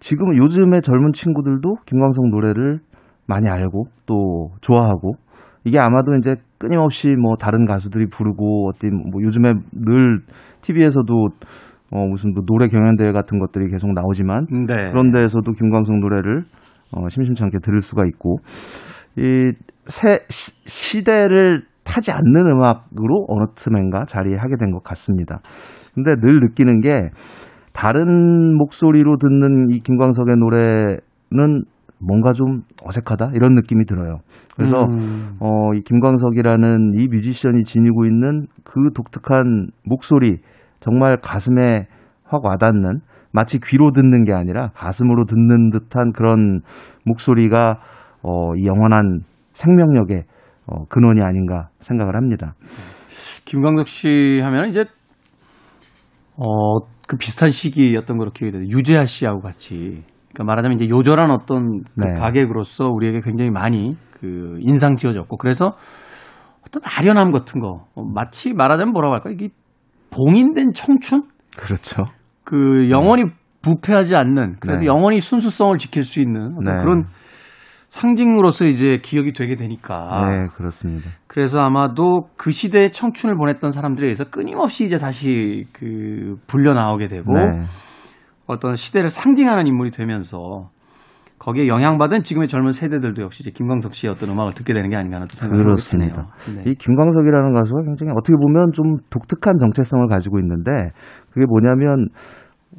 [0.00, 2.80] 지금 요즘의 젊은 친구들도 김광석 노래를
[3.26, 5.14] 많이 알고 또 좋아하고
[5.64, 10.20] 이게 아마도 이제 끊임없이 뭐 다른 가수들이 부르고 어떤 뭐 요즘에 늘
[10.62, 11.28] TV에서도
[11.92, 14.90] 어 무슨 뭐 노래 경연대회 같은 것들이 계속 나오지만 네.
[14.90, 16.42] 그런 데에서도 김광석 노래를
[16.92, 18.38] 어 심심치 않게 들을 수가 있고
[19.16, 19.52] 이
[19.86, 21.62] 새 시대를
[21.96, 25.40] 타지 않는 음악으로 어느 틈엔가 자리하게 된 것 같습니다.
[25.94, 27.00] 근데 늘 느끼는 게
[27.72, 31.64] 다른 목소리로 듣는 이 김광석의 노래는
[31.98, 34.18] 뭔가 좀 어색하다 이런 느낌이 들어요.
[34.54, 35.36] 그래서 음.
[35.40, 40.38] 어, 이 김광석이라는 이 뮤지션이 지니고 있는 그 독특한 목소리
[40.80, 41.86] 정말 가슴에
[42.24, 43.00] 확 와닿는
[43.32, 46.60] 마치 귀로 듣는 게 아니라 가슴으로 듣는 듯한 그런
[47.06, 47.78] 목소리가
[48.22, 49.20] 어, 이 영원한
[49.54, 50.24] 생명력의
[50.66, 52.54] 어, 근원이 아닌가 생각을 합니다.
[53.44, 54.84] 김광석 씨 하면 이제
[56.36, 58.62] 어, 그 비슷한 시기였던 걸로 기억이 돼요.
[58.64, 60.02] 유재하 씨하고 같이.
[60.34, 62.12] 그러니까 말하자면 이제 요절한 어떤 그 네.
[62.12, 65.76] 가객으로서 우리에게 굉장히 많이 그 인상 지어졌고 그래서
[66.66, 69.48] 어떤 아련함 같은 거 어, 마치 말하자면 뭐라고 할까 이게
[70.10, 71.22] 봉인된 청춘?
[71.56, 72.04] 그렇죠.
[72.44, 73.24] 그 영원히
[73.62, 74.86] 부패하지 않는 그래서 네.
[74.86, 76.72] 영원히 순수성을 지킬 수 있는 네.
[76.80, 77.06] 그런
[77.88, 80.28] 상징으로서 이제 기억이 되게 되니까.
[80.30, 81.10] 네, 그렇습니다.
[81.26, 87.32] 그래서 아마도 그 시대의 청춘을 보냈던 사람들에 의해서 끊임없이 이제 다시 그 불려 나오게 되고
[87.32, 87.64] 네.
[88.46, 90.70] 어떤 시대를 상징하는 인물이 되면서
[91.38, 95.16] 거기에 영향받은 지금의 젊은 세대들도 역시 이제 김광석 씨의 어떤 음악을 듣게 되는 게 아닌가
[95.16, 96.28] 하는 생각이 그렇습니다.
[96.54, 96.70] 네.
[96.70, 100.70] 이 김광석이라는 가수가 굉장히 어떻게 보면 좀 독특한 정체성을 가지고 있는데
[101.30, 102.08] 그게 뭐냐면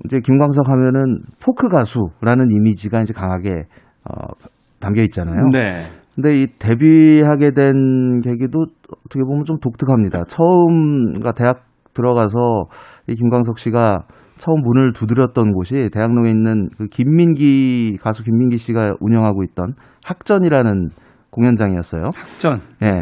[0.05, 3.65] 이제 김광석 하면은 포크 가수라는 이미지가 이제 강하게
[4.05, 4.33] 어,
[4.79, 5.49] 담겨 있잖아요.
[5.51, 5.81] 네.
[6.15, 8.65] 근데 이 데뷔하게 된 계기도
[9.05, 10.23] 어떻게 보면 좀 독특합니다.
[10.27, 11.63] 처음 가 대학
[11.93, 12.65] 들어가서
[13.07, 14.05] 이 김광석 씨가
[14.37, 19.73] 처음 문을 두드렸던 곳이 대학로에 있는 그 김민기 가수 김민기 씨가 운영하고 있던
[20.05, 20.89] 학전이라는
[21.31, 22.03] 공연장이었어요.
[22.15, 22.61] 학전.
[22.83, 22.89] 예.
[22.89, 23.01] 네.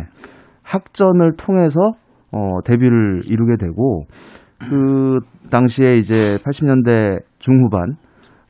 [0.63, 1.79] 학전을 통해서
[2.31, 4.05] 어 데뷔를 이루게 되고
[4.59, 5.19] 그
[5.51, 7.95] 당시에 이제 80년대 중후반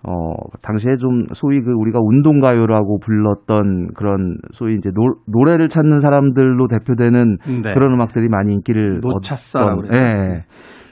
[0.07, 6.67] 어 당시에 좀 소위 그 우리가 운동가요라고 불렀던 그런 소위 이제 노, 노래를 찾는 사람들로
[6.67, 7.73] 대표되는 네.
[7.73, 9.89] 그런 음악들이 많이 인기를 노차사라고 예.
[9.91, 10.41] 네.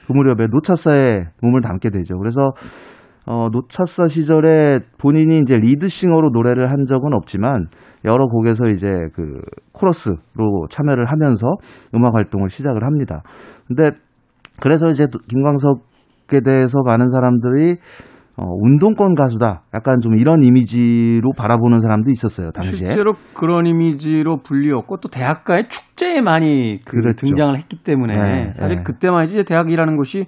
[0.06, 2.18] 그 무렵에 노차사에 몸을 담게 되죠.
[2.18, 2.52] 그래서
[3.26, 7.68] 어, 노차사 시절에 본인이 이제 리드싱어로 노래를 한 적은 없지만
[8.04, 9.40] 여러 곡에서 이제 그
[9.72, 11.48] 코러스로 참여를 하면서
[11.94, 13.22] 음악 활동을 시작을 합니다.
[13.66, 13.92] 근데
[14.60, 17.78] 그래서 이제 김광석에 대해서 많은 사람들이
[18.36, 19.62] 어, 운동권 가수다.
[19.74, 22.74] 약간 좀 이런 이미지로 바라보는 사람도 있었어요, 당시에.
[22.88, 27.26] 실제로 그런 이미지로 불리었고 또 대학가의 축제에 많이 그 그렇죠.
[27.26, 28.82] 등장을 했기 때문에 네, 사실 네.
[28.82, 30.26] 그때만 이제 대학이라는 곳이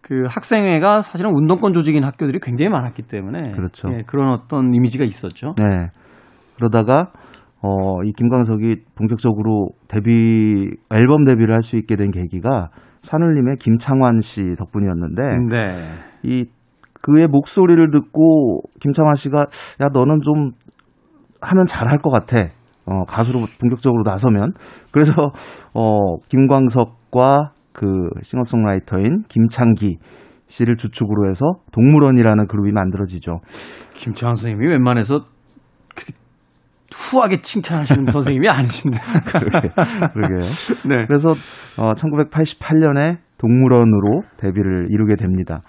[0.00, 3.88] 그 학생회가 사실은 운동권 조직인 학교들이 굉장히 많았기 때문에 그렇죠.
[3.92, 5.52] 예, 그런 어떤 이미지가 있었죠.
[5.58, 5.90] 네.
[6.56, 7.12] 그러다가
[7.60, 12.70] 어, 이 김광석이 본격적으로 데뷔 앨범 데뷔를 할 수 있게 된 계기가
[13.02, 15.72] 산울림의 김창완 씨 덕분이었는데 네.
[16.22, 16.46] 이
[17.02, 20.52] 그의 목소리를 듣고 김창완 씨가 야 너는 좀
[21.40, 22.48] 하면 잘할 것 같아.
[22.86, 24.52] 어, 가수로 본격적으로 나서면
[24.90, 25.12] 그래서
[25.74, 29.98] 어, 김광석과 그 싱어송라이터인 김창기
[30.46, 33.40] 씨를 주축으로 해서 동물원이라는 그룹이 만들어지죠.
[33.94, 35.20] 김창완 선생님이 웬만해서
[36.94, 38.98] 후하게 칭찬하시는 선생님이 아니신데.
[39.38, 39.68] 그러게,
[40.12, 40.40] 그러게요.
[40.88, 41.06] 네.
[41.06, 41.30] 그래서
[41.78, 45.62] 어, 1988년에 동물원으로 데뷔를 이루게 됩니다.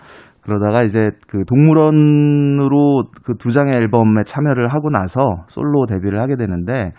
[0.43, 6.91] 그러다가 이제 그 동물원으로 그 두 장의 앨범에 참여를 하고 나서 솔로 데뷔를 하게 되는데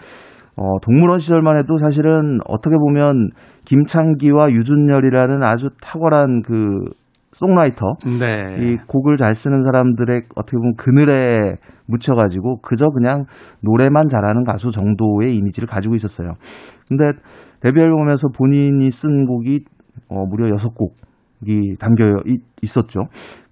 [0.57, 3.31] 어, 동물원 시절만 해도 사실은 어떻게 보면
[3.65, 6.85] 김창기와 유준열이라는 아주 탁월한 그
[7.33, 7.87] 송라이터
[8.21, 8.57] 네.
[8.61, 13.25] 이 곡을 잘 쓰는 사람들의 어떻게 보면 그늘에 묻혀가지고 그저 그냥
[13.61, 16.35] 노래만 잘하는 가수 정도의 이미지를 가지고 있었어요.
[16.89, 17.13] 근데
[17.61, 19.65] 데뷔 앨범에서 본인이 쓴 곡이
[20.09, 20.95] 어, 무려 여섯 곡
[21.47, 22.05] 이 담겨
[22.63, 23.01] 있었죠.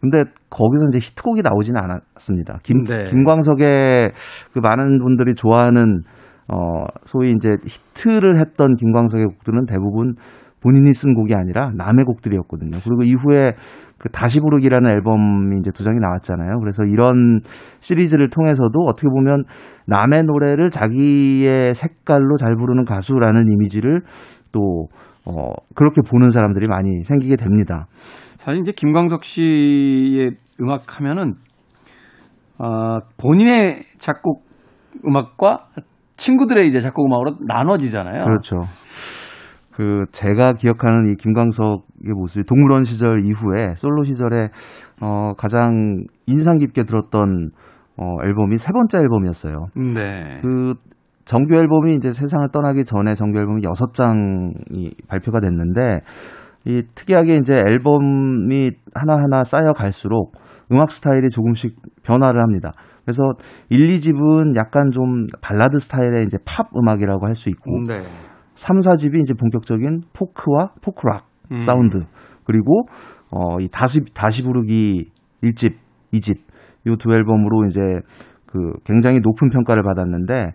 [0.00, 2.58] 근데 거기서 이제 히트곡이 나오지는 않았습니다.
[2.62, 3.04] 김, 네.
[3.04, 4.12] 김광석의
[4.52, 6.02] 그 많은 분들이 좋아하는
[6.48, 10.14] 어 소위 이제 히트를 했던 김광석의 곡들은 대부분
[10.62, 12.78] 본인이 쓴 곡이 아니라 남의 곡들이었거든요.
[12.84, 13.52] 그리고 이후에
[13.98, 16.58] 그 다시 부르기라는 앨범이 이제 두 장이 나왔잖아요.
[16.60, 17.40] 그래서 이런
[17.80, 19.44] 시리즈를 통해서도 어떻게 보면
[19.86, 24.02] 남의 노래를 자기의 색깔로 잘 부르는 가수라는 이미지를
[24.52, 24.88] 또
[25.24, 27.86] 어, 그렇게 보는 사람들이 많이 생기게 됩니다.
[28.36, 31.34] 사실 이제 김광석 씨의 음악 하면은,
[32.58, 34.44] 어, 본인의 작곡
[35.06, 35.68] 음악과
[36.16, 38.24] 친구들의 이제 작곡 음악으로 나눠지잖아요.
[38.24, 38.64] 그렇죠.
[39.72, 44.50] 그 제가 기억하는 이 김광석의 모습이 동물원 시절 이후에 솔로 시절에
[45.00, 47.50] 어 가장 인상 깊게 들었던
[47.96, 49.66] 어 앨범이 세 번째 앨범이었어요.
[49.74, 50.40] 네.
[50.42, 50.74] 그
[51.24, 56.00] 정규 앨범이 이제 세상을 떠나기 전에 정규 앨범이 여섯 장이 발표가 됐는데
[56.64, 60.32] 이 특이하게 이제 앨범이 하나하나 쌓여 갈수록
[60.70, 62.72] 음악 스타일이 조금씩 변화를 합니다.
[63.04, 63.22] 그래서
[63.68, 68.00] 1, 2집은 약간 좀 발라드 스타일의 이제 팝 음악이라고 할 수 있고 네.
[68.54, 71.58] 3, 4집이 이제 본격적인 포크와 포크락 음.
[71.58, 71.98] 사운드
[72.44, 72.82] 그리고
[73.32, 75.10] 어, 이 다시 다시 부르기
[75.42, 75.74] 1집,
[76.12, 76.36] 2집
[76.86, 77.80] 요두 앨범으로 이제
[78.46, 80.52] 그 굉장히 높은 평가를 받았는데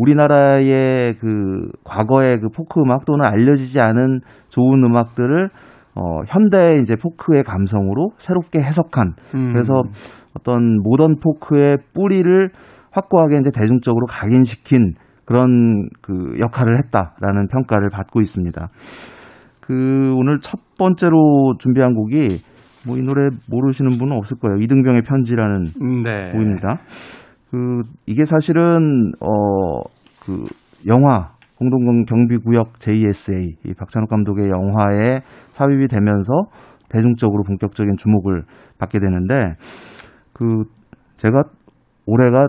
[0.00, 5.48] 우리나라의 그 과거의 그 포크 음악 또는 알려지지 않은 좋은 음악들을
[5.94, 9.52] 어 현대 이제 포크의 감성으로 새롭게 해석한 음.
[9.52, 9.82] 그래서
[10.38, 12.50] 어떤 모던 포크의 뿌리를
[12.92, 18.68] 확고하게 이제 대중적으로 각인시킨 그런 그 역할을 했다라는 평가를 받고 있습니다.
[19.60, 22.38] 그 오늘 첫 번째로 준비한 곡이
[22.86, 24.58] 뭐 이 노래 모르시는 분은 없을 거예요.
[24.60, 25.64] 이등병의 편지라는
[26.02, 26.32] 네.
[26.32, 26.80] 곡입니다.
[27.50, 30.44] 그 이게 사실은 어그
[30.86, 36.32] 영화 공동 경비구역 JSA 이 박찬욱 감독의 영화에 삽입이 되면서
[36.88, 38.44] 대중적으로 본격적인 주목을
[38.78, 39.54] 받게 되는데
[40.32, 40.64] 그
[41.16, 41.42] 제가
[42.06, 42.48] 올해가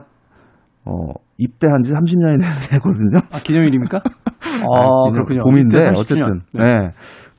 [0.86, 3.18] 어 입대한 지 30년이 되거든요.
[3.34, 4.00] 아, 기념일입니까?
[4.60, 5.44] 아, 그렇군요.
[5.44, 5.92] 봄인데 30주년.
[5.92, 6.42] 어쨌든.
[6.54, 6.64] 네.
[6.64, 6.90] 네.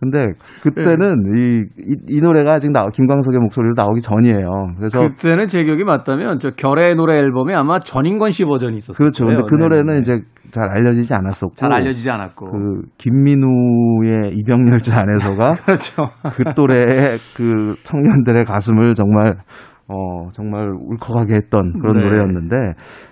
[0.03, 0.25] 근데
[0.63, 4.73] 그때는 이, 이, 이 노래가 아직 나, 김광석의 목소리로 나오기 전이에요.
[4.77, 8.97] 그래서 그때는 제 기억이 맞다면 저 결의 노래 앨범에 아마 전인권 씨 버전이 있었어요.
[8.99, 9.27] 그렇죠.
[9.27, 10.21] 근데 그 노래는 이제
[10.51, 12.51] 잘 알려지지 않았었고 잘 알려지지 않았고.
[12.51, 16.09] 그 김민우의 이병열자 안에서가 그렇죠.
[16.35, 19.37] 그 또래의 그 청년들의 가슴을 정말
[19.87, 22.03] 어 정말 울컥하게 했던 그런 네.
[22.03, 22.57] 노래였는데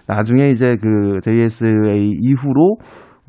[0.08, 1.70] 나중에 이제 그 JSA
[2.18, 2.78] 이후로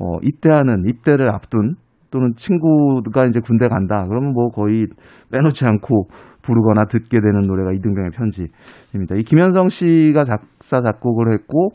[0.02, 1.76] 어 입대하는 입대를 앞둔
[2.10, 4.86] 또는 친구가 이제 군대 간다 그러면 뭐 거의
[5.30, 6.08] 빼놓지 않고
[6.42, 9.14] 부르거나 듣게 되는 노래가 이등병의 편지입니다.
[9.16, 11.70] 이 김현성 씨가 작사 작곡을 했고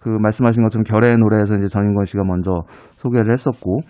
[0.00, 2.62] 그 말씀하신 것처럼 결의 노래에서 이제 전인권 씨가 먼저
[2.94, 3.80] 소개를 했었고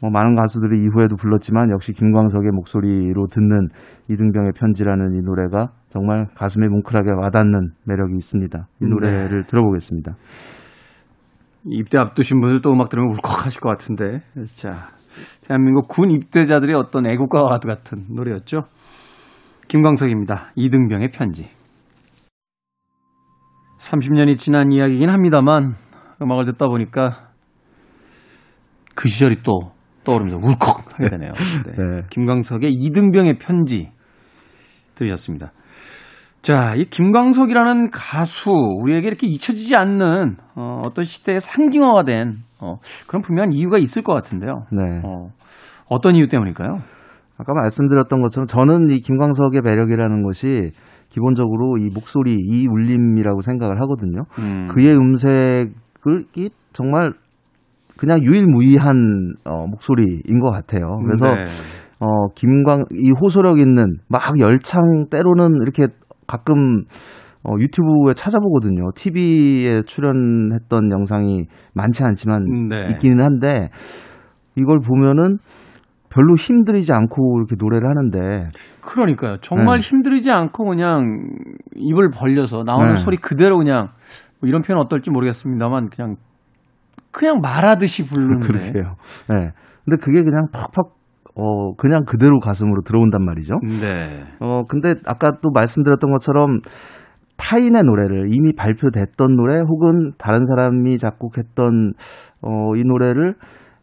[0.00, 3.68] 뭐 많은 가수들이 이후에도 불렀지만 역시 김광석의 목소리로 듣는
[4.08, 8.66] 이등병의 편지라는 이 노래가 정말 가슴에 뭉클하게 와닿는 매력이 있습니다.
[8.80, 10.12] 이 노래를 들어보겠습니다.
[11.68, 14.22] 입대 앞두신 분들 또 음악 들으면 울컥하실 것 같은데.
[14.56, 14.88] 자,
[15.42, 18.64] 대한민국 군 입대자들의 어떤 애국가와 같은 노래였죠.
[19.68, 20.52] 김광석입니다.
[20.54, 21.48] 이등병의 편지.
[23.78, 25.74] 30년이 지난 이야기긴 합니다만
[26.22, 27.30] 음악을 듣다 보니까
[28.94, 29.72] 그 시절이 또
[30.04, 31.32] 떠오르면서 울컥 하게 되네요.
[31.66, 31.72] 네.
[31.72, 32.02] 네.
[32.10, 33.90] 김광석의 이등병의 편지
[34.94, 35.52] 들으셨습니다.
[36.46, 42.76] 자, 이 김광석이라는 가수 우리에게 이렇게 잊혀지지 않는 어, 어떤 시대의 상징어가 된 어,
[43.08, 44.62] 그런 분명한 이유가 있을 것 같은데요.
[44.70, 45.00] 네.
[45.02, 45.30] 어,
[45.88, 46.76] 어떤 이유 때문일까요?
[47.36, 50.70] 아까 말씀드렸던 것처럼 저는 이 김광석의 매력이라는 것이
[51.08, 54.22] 기본적으로 이 목소리, 이 울림이라고 생각을 하거든요.
[54.38, 54.68] 음.
[54.68, 57.10] 그의 음색을 이 정말
[57.96, 60.96] 그냥 유일무이한 어, 목소리인 것 같아요.
[61.04, 61.46] 그래서 네.
[61.98, 65.88] 어, 김광, 이 호소력 있는 막 열창 때로는 이렇게
[66.26, 66.84] 가끔
[67.44, 68.90] 어, 유튜브에 찾아보거든요.
[68.96, 72.88] TV에 출연했던 영상이 많지 않지만 네.
[72.90, 73.70] 있기는 한데
[74.56, 75.38] 이걸 보면은
[76.08, 78.48] 별로 힘들이지 않고 이렇게 노래를 하는데
[78.80, 79.36] 그러니까요.
[79.42, 79.88] 정말 네.
[79.88, 81.28] 힘들이지 않고 그냥
[81.74, 82.96] 입을 벌려서 나오는 네.
[82.96, 83.88] 소리 그대로 그냥
[84.40, 86.16] 뭐 이런 표현 어떨지 모르겠습니다만 그냥
[87.12, 88.96] 그냥 말하듯이 부르는데 그렇게요.
[89.28, 89.52] 네.
[89.84, 90.95] 근데 그게 그냥 팍팍
[91.36, 93.54] 어 그냥 그대로 가슴으로 들어온단 말이죠.
[93.62, 94.24] 네.
[94.40, 96.58] 어 근데 아까 또 말씀드렸던 것처럼
[97.36, 101.92] 타인의 노래를 이미 발표됐던 노래 혹은 다른 사람이 작곡했던
[102.42, 103.34] 어 이 노래를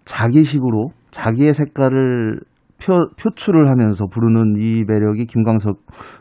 [0.06, 2.40] 자기식으로 자기의 색깔을
[2.86, 5.78] 표, 표출을 하면서 부르는 이 매력이 김광석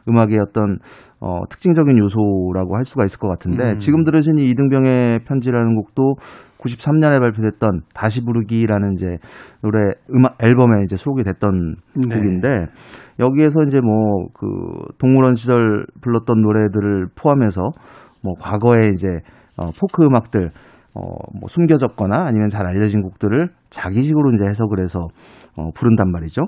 [0.08, 0.78] 음악의 어떤
[1.20, 3.78] 어, 특징적인 요소라고 할 수가 있을 것 같은데 음.
[3.78, 6.16] 지금 들으신 이 이등병의 편지라는 곡도
[6.58, 9.18] 93년에 발표됐던 다시 부르기라는 이제
[9.62, 12.14] 노래 음악 앨범에 이제 수록이 됐던 네.
[12.14, 12.66] 곡인데
[13.18, 14.46] 여기에서 이제 뭐 그
[14.98, 17.70] 동물원 시절 불렀던 노래들을 포함해서
[18.22, 19.08] 뭐 과거에 이제
[19.56, 20.50] 어, 포크 음악들
[20.94, 21.00] 어,
[21.38, 25.08] 뭐 숨겨졌거나 아니면 잘 알려진 곡들을 자기식으로 이제 해석을 해서
[25.56, 26.42] 어, 부른단 말이죠.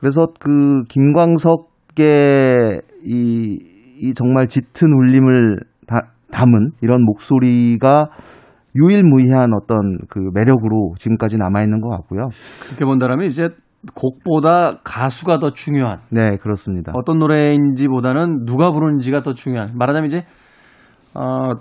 [0.00, 3.58] 그래서 그 김광석의 이,
[4.00, 8.08] 이 정말 짙은 울림을 다, 담은 이런 목소리가
[8.76, 12.28] 유일무이한 어떤 그 매력으로 지금까지 남아 있는 것 같고요.
[12.60, 13.48] 그렇게 본다면 이제
[13.94, 16.92] 곡보다 가수가 더 중요한 네, 그렇습니다.
[16.94, 20.24] 어떤 노래인지보다는 누가 부르는지가 더 중요한 말하자면 이제
[21.14, 21.52] 어,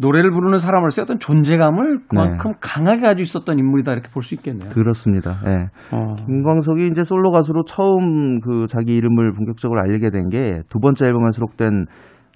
[0.00, 4.70] 노래를 부르는 사람으로서 어떤 존재감을 그만큼 강하게 가지고 있었던 인물이다 이렇게 볼 수 있겠네요.
[4.70, 5.40] 그렇습니다.
[5.46, 5.96] 예.
[5.96, 6.14] 어.
[6.26, 11.32] 김광석이 이제 솔로 가수로 처음 그 자기 이름을 본격적으로 알리게 된 게 두 번째 앨범에
[11.32, 11.86] 수록된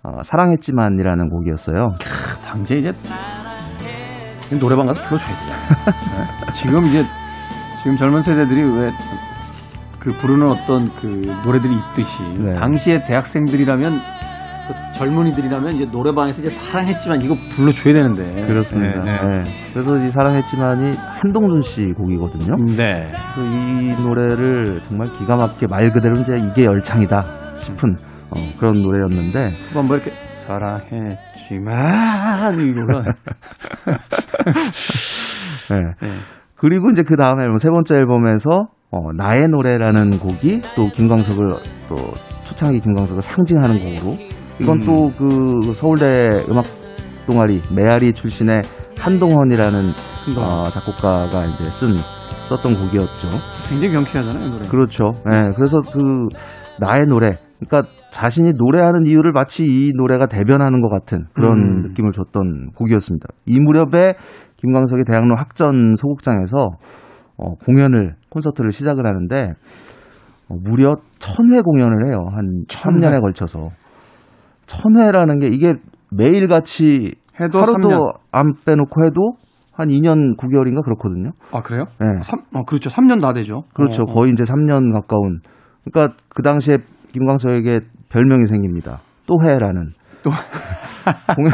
[0.02, 1.94] 어, 사랑했지만이라는 곡이었어요.
[2.44, 2.92] 당시에 이제
[4.60, 5.56] 노래방 가서 불러줘야 돼요.
[6.46, 6.52] 네.
[6.52, 7.04] 지금 이제
[7.82, 8.90] 지금 젊은 세대들이 왜
[10.02, 11.06] 그 부르는 어떤 그
[11.46, 12.52] 노래들이 있듯이 네.
[12.54, 14.21] 당시에 대학생들이라면 또
[14.94, 19.02] 젊은이들이라면 이제 노래방에서 이제 사랑했지만 이거 불러줘야 되는데 그렇습니다.
[19.02, 19.18] 네, 네.
[19.38, 19.42] 예.
[19.72, 22.56] 그래서 이 사랑했지만이 한동준 씨 곡이거든요.
[22.76, 23.10] 네.
[23.34, 27.24] 그래서 이 노래를 정말 기가 막히게 말 그대로 이제 이게 열창이다
[27.60, 27.96] 싶은
[28.34, 31.74] 어, 그런 노래였는데 후반 뭐 이렇게 사랑했지만
[32.58, 33.02] 이거가
[35.72, 36.06] 예.
[36.06, 36.12] 네.
[36.56, 41.48] 그리고 이제 그 다음 앨범 세 번째 앨범에서 어, 나의 노래라는 곡이 또 김광석을
[41.88, 41.96] 또
[42.44, 44.16] 초창기 김광석을 상징하는 곡으로
[44.62, 44.80] 이건 음.
[44.86, 46.64] 또그 서울대 음악
[47.26, 48.62] 동아리 메아리 출신의
[48.98, 49.80] 한동헌이라는
[50.38, 51.96] 어, 작곡가가 이제 쓴
[52.48, 53.28] 썼던 곡이었죠.
[53.68, 54.68] 굉장히 경쾌하잖아요 이 노래.
[54.68, 55.10] 그렇죠.
[55.32, 55.52] 예.
[55.56, 56.28] 그래서 그
[56.78, 61.82] 나의 노래 그러니까 자신이 노래하는 이유를 마치 이 노래가 대변하는 것 같은 그런 음.
[61.82, 63.26] 느낌을 줬던 곡이었습니다.
[63.46, 64.14] 이 무렵에
[64.58, 66.56] 김광석이 대학로 학전 소극장에서
[67.36, 69.54] 어, 공연을 콘서트를 시작을 하는데
[70.48, 72.26] 어, 무려 천회 공연을 해요.
[72.32, 73.70] 한 천년에 걸쳐서
[74.66, 75.74] 천회라는 게 이게
[76.10, 78.14] 매일 같이 해도 하루도 3년.
[78.32, 79.36] 안 빼놓고 해도
[79.72, 81.30] 한 2년 9개월인가 그렇거든요.
[81.52, 81.84] 아 그래요?
[81.98, 82.06] 네.
[82.22, 82.90] 3, 어, 그렇죠.
[82.90, 83.62] 3년 다 되죠.
[83.74, 84.02] 그렇죠.
[84.02, 84.14] 어, 어.
[84.14, 85.40] 거의 이제 3년 가까운.
[85.84, 86.76] 그러니까 그 당시에
[87.12, 89.00] 김광석에게 별명이 생깁니다.
[89.26, 89.88] 또 해라는.
[90.22, 90.30] 또
[91.36, 91.52] 공연,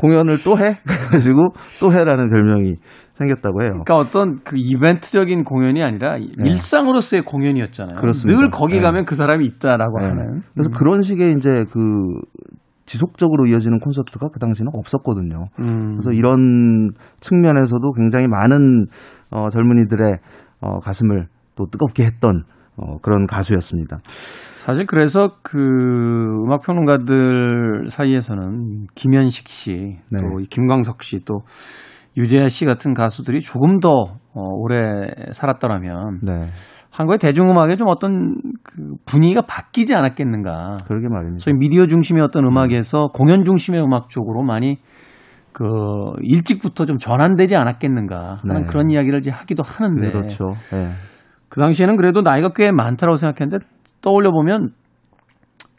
[0.00, 0.78] 공연을 또 해?
[0.84, 2.76] 그래가지고 또 해라는 별명이
[3.14, 3.70] 생겼다고 해요.
[3.84, 6.26] 그러니까 어떤 그 이벤트적인 공연이 아니라 네.
[6.44, 7.96] 일상으로서의 공연이었잖아요.
[7.96, 8.38] 그렇습니다.
[8.38, 8.80] 늘 거기 네.
[8.80, 10.06] 가면 그 사람이 있다라고 네.
[10.06, 10.42] 하는.
[10.54, 10.72] 그래서 음.
[10.76, 11.80] 그런 식의 이제 그
[12.86, 15.46] 지속적으로 이어지는 콘서트가 그 당시는 없었거든요.
[15.60, 15.96] 음.
[15.96, 16.90] 그래서 이런
[17.20, 18.86] 측면에서도 굉장히 많은
[19.30, 20.18] 어, 젊은이들의
[20.60, 22.44] 어, 가슴을 또 뜨겁게 했던
[22.76, 23.98] 어, 그런 가수였습니다.
[24.54, 25.58] 사실 그래서 그
[26.44, 30.20] 음악 평론가들 사이에서는 김현식 씨, 네.
[30.20, 31.40] 또 김광석 씨, 또
[32.16, 36.40] 유재하 씨 같은 가수들이 조금 더 어, 오래 살았더라면 네.
[36.90, 40.76] 한국의 대중음악에 좀 어떤 그 분위기가 바뀌지 않았겠는가.
[40.86, 41.42] 그러게 말입니다.
[41.42, 43.08] 소위 미디어 중심의 어떤 음악에서 음.
[43.12, 44.78] 공연 중심의 음악 쪽으로 많이
[45.52, 45.64] 그
[46.22, 48.66] 일찍부터 좀 전환되지 않았겠는가 하는 네.
[48.68, 50.10] 그런 이야기를 이제 하기도 하는데.
[50.10, 50.52] 그렇죠.
[50.70, 50.88] 네.
[51.54, 53.64] 그 당시에는 그래도 나이가 꽤 많다라고 생각했는데
[54.02, 54.70] 떠올려 보면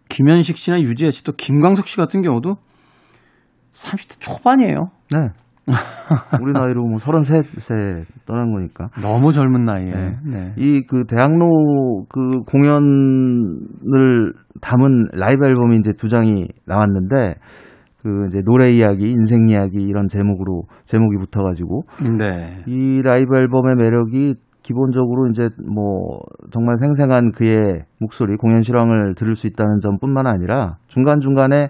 [0.08, 2.56] 김현식 씨나 유지아 씨또 김광석 씨 같은 경우도
[3.74, 4.92] 30대 초반이에요.
[5.12, 5.32] 네.
[6.42, 8.88] 우리 나이로 뭐 33세 떠난 거니까.
[9.02, 9.92] 너무 젊은 나이에.
[9.92, 10.12] 네.
[10.24, 10.54] 네.
[10.56, 17.36] 이그 대학로 그 공연을 담은 라이브 앨범이 이제 두 장이 나왔는데
[18.02, 21.82] 그 이제 노래 이야기, 인생 이야기 이런 제목으로 제목이 붙어 가지고
[22.18, 22.64] 네.
[22.66, 24.36] 이 라이브 앨범의 매력이
[24.66, 31.20] 기본적으로 이제 뭐 정말 생생한 그의 목소리, 공연 실황을 들을 수 있다는 점뿐만 아니라 중간
[31.20, 31.68] 중간에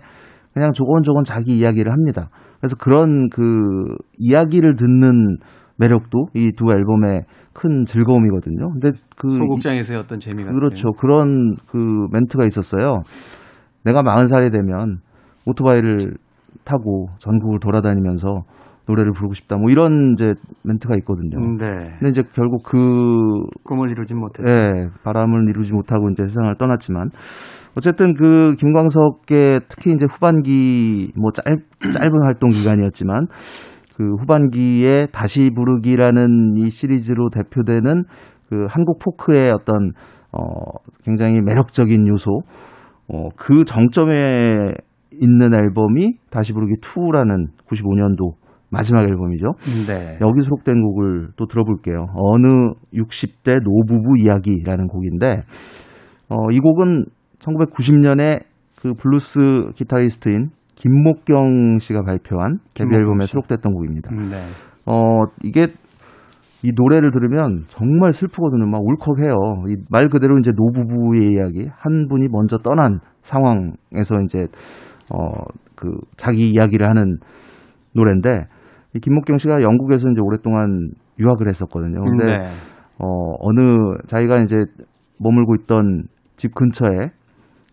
[0.54, 2.30] 그냥 조곤조곤 자기 이야기를 합니다.
[2.60, 3.44] 그래서 그런 그
[4.18, 5.38] 이야기를 듣는
[5.78, 8.72] 매력도 이 두 앨범의 큰 즐거움이거든요.
[8.72, 10.94] 근데 그 소극장에서의 어떤 재미가 그렇죠.
[10.94, 13.02] 그런 그 멘트가 있었어요.
[13.84, 15.00] 내가 마흔 살이 되면
[15.46, 15.98] 오토바이를
[16.64, 18.44] 타고 전국을 돌아다니면서
[18.88, 19.58] 노래를 부르고 싶다.
[19.58, 21.40] 뭐 이런 이제 멘트가 있거든요.
[21.58, 21.84] 네.
[22.00, 22.78] 근데 이제 결국 그
[23.64, 24.44] 꿈을 이루지 못했.
[24.46, 27.10] 네, 바람을 이루지 못하고 이제 세상을 떠났지만
[27.78, 31.44] 어쨌든 그 김광석의 특히 이제 후반기 뭐 짧,
[31.92, 33.28] 짧은 활동 기간이었지만
[33.98, 38.04] 그 후반기에 다시 부르기라는 이 시리즈로 대표되는
[38.50, 39.92] 그 한국 포크의 어떤
[40.32, 40.40] 어
[41.04, 42.30] 굉장히 매력적인 요소
[43.08, 44.52] 어, 그 정점에
[45.12, 48.45] 있는 앨범이 다시 부르기 2라는 95년도
[48.76, 49.46] 마지막 앨범이죠.
[49.88, 50.18] 네.
[50.22, 52.08] 여기 수록된 곡을 또 들어볼게요.
[52.16, 52.48] 어느
[52.94, 55.44] 60대 노부부 이야기라는 곡인데
[56.30, 57.06] 어, 이 곡은
[57.40, 58.42] 1990년에
[58.82, 64.10] 그 블루스 기타리스트인 김목경 씨가 발표한 데뷔 앨범에 수록됐던 곡입니다.
[64.14, 64.38] 음, 네.
[64.86, 65.68] 어, 이게
[66.64, 68.66] 이 노래를 들으면 정말 슬프거든요.
[68.70, 69.66] 막 울컥해요.
[69.70, 71.68] 이 말 그대로 이제 노부부의 이야기.
[71.78, 74.48] 한 분이 먼저 떠난 상황에서 이제
[75.14, 75.18] 어,
[75.76, 77.18] 그 자기 이야기를 하는
[77.94, 78.46] 노래인데 이
[79.00, 82.02] 김목경 씨가 영국에서 이제 오랫동안 유학을 했었거든요.
[82.04, 82.46] 근데 음, 네.
[83.00, 83.08] 어,
[83.40, 84.58] 어느 자기가 이제
[85.20, 86.04] 머물고 있던
[86.38, 87.12] 집 근처에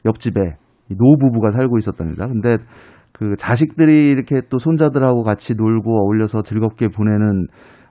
[0.04, 0.40] 옆집에
[0.88, 2.26] 노부부가 살고 있었답니다.
[2.26, 2.58] 근데
[3.12, 7.46] 그 자식들이 이렇게 또 손자들하고 같이 놀고 어울려서 즐겁게 보내는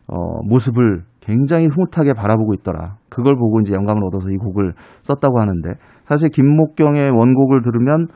[0.08, 2.98] 어, 모습을 굉장히 흐뭇하게 바라보고 있더라.
[3.10, 5.70] 그걸 보고 이제 영감을 얻어서 이 곡을 썼다고 하는데
[6.06, 8.08] 사실 김목경의 원곡을 들으면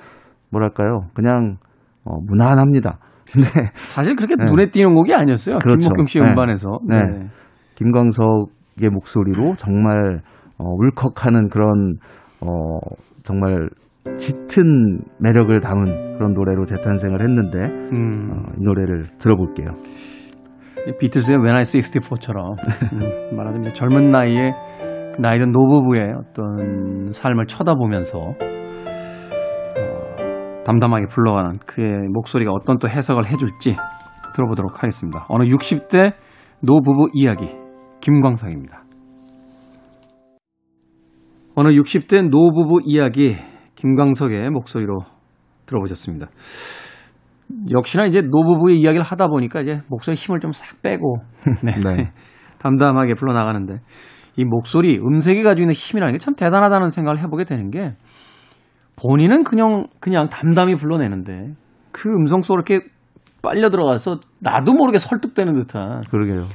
[0.52, 1.08] 뭐랄까요?
[1.14, 1.58] 그냥
[2.04, 2.98] 어, 무난합니다.
[3.32, 3.48] 근데
[3.86, 4.46] 사실 그렇게 네.
[4.50, 5.58] 눈에 띄는 곡이 아니었어요.
[5.60, 5.80] 그렇죠.
[5.80, 6.30] 김목경 씨의 네.
[6.32, 6.80] 음반에서.
[6.88, 6.96] 네.
[6.98, 7.28] 네.
[7.76, 10.22] 김광석의 목소리로 정말
[10.58, 11.96] 어, 울컥하는 그런
[12.42, 12.80] 어,
[13.24, 13.70] 정말
[14.18, 17.60] 짙은 매력을 담은 그런 노래로 재탄생을 했는데
[17.92, 18.30] 음.
[18.32, 19.70] 어, 이 노래를 들어볼게요.
[21.00, 22.56] 비틀스의 When I 64처럼
[22.94, 24.52] 음, 말하자면 젊은 나이에
[25.16, 28.55] 그 나이든 노부부의 어떤 삶을 쳐다보면서 어,
[30.66, 33.76] 담담하게 불러가는 그의 목소리가 어떤 또 해석을 해줄지
[34.36, 35.26] 들어보도록 하겠습니다.
[35.30, 36.14] 어느 60대
[36.62, 37.50] 노부부 이야기
[38.02, 38.84] 김광석입니다.
[41.56, 43.36] 어느 60대 노부부 이야기
[43.76, 44.98] 김광석의 목소리로
[45.66, 46.28] 들어보셨습니다.
[47.72, 51.18] 역시나 이제 노부부의 이야기를 하다 보니까 이제 목소리 힘을 좀 싹 빼고
[51.64, 51.74] 네.
[51.74, 52.12] 네.
[52.58, 53.76] 담담하게 불러나가는데
[54.36, 57.94] 이 목소리 음색이 가지고 있는 힘이라는 게 참 대단하다는 생각을 해보게 되는 게
[59.02, 61.54] 본인은 그냥 그냥 담담히 불러내는데
[61.92, 62.88] 그 음성 속으로 이렇게
[63.42, 66.48] 빨려 들어가서 나도 모르게 설득되는 듯한 그러게요.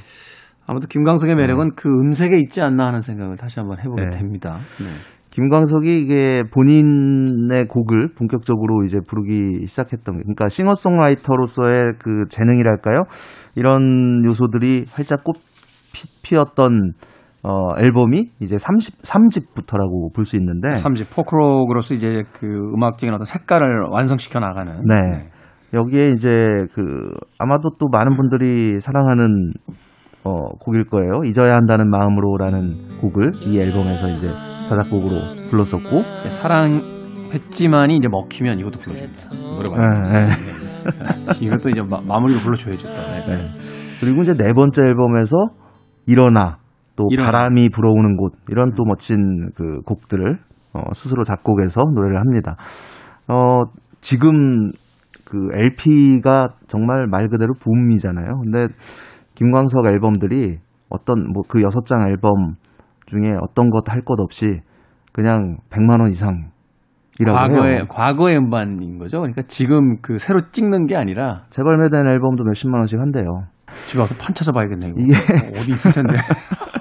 [0.65, 1.75] 아무튼 김광석의 매력은 네.
[1.75, 4.09] 그 음색에 있지 않나 하는 생각을 다시 한번 해보게 네.
[4.09, 4.59] 됩니다.
[4.79, 4.87] 네.
[5.31, 13.03] 김광석이 이게 본인의 곡을 본격적으로 이제 부르기 시작했던 게, 그러니까 싱어송라이터로서의 그 재능이랄까요?
[13.55, 15.37] 이런 요소들이 활짝 꽃
[16.21, 16.93] 피, 었던
[17.43, 20.69] 어, 앨범이 이제 30, 3집부터라고 볼 수 있는데.
[20.69, 21.09] 3집.
[21.15, 24.81] 포크록으로서 이제 그 음악적인 어떤 색깔을 완성시켜 나가는.
[24.85, 25.01] 네.
[25.01, 25.29] 네.
[25.73, 29.53] 여기에 이제 그 아마도 또 많은 분들이 사랑하는
[30.23, 31.21] 어, 곡일 거예요.
[31.25, 34.27] 잊어야 한다는 마음으로라는 곡을 이 앨범에서 이제
[34.69, 35.89] 자작곡으로 불렀었고
[36.23, 39.29] 네, 사랑했지만이 이제 먹히면 이것도 불러줍니다.
[39.55, 39.85] 노래방.
[39.85, 40.27] 네, 네.
[40.27, 41.45] 네.
[41.45, 42.87] 이것도 이제 마, 무리로 불러줘야죠.
[42.89, 43.25] 네.
[43.27, 43.49] 네.
[43.99, 45.37] 그리고 이제 네 번째 앨범에서
[46.05, 46.57] 일어나
[46.95, 47.31] 또 일어나.
[47.31, 50.37] 바람이 불어오는 곳 이런 또 멋진 그 곡들을
[50.73, 52.55] 어, 스스로 작곡해서 노래를 합니다.
[53.27, 53.63] 어,
[54.01, 54.69] 지금
[55.25, 58.41] 그 LP가 정말 말 그대로 붐이잖아요.
[58.43, 58.67] 근데
[59.35, 60.57] 김광석 앨범들이
[60.89, 62.55] 어떤 뭐 그 여섯 장 앨범
[63.07, 64.61] 중에 어떤 것 할 것 없이
[65.13, 66.51] 그냥 100만 원 이상
[67.27, 67.85] 과거의 해요.
[67.89, 69.19] 과거의 음반인 거죠.
[69.19, 73.47] 그러니까 지금 그 새로 찍는 게 아니라 재발매된 앨범도 몇십만 원씩 한대요.
[73.85, 74.93] 집에 와서 판 찾아봐야겠네요.
[74.97, 76.13] 이게 어, 어디 있을 텐데.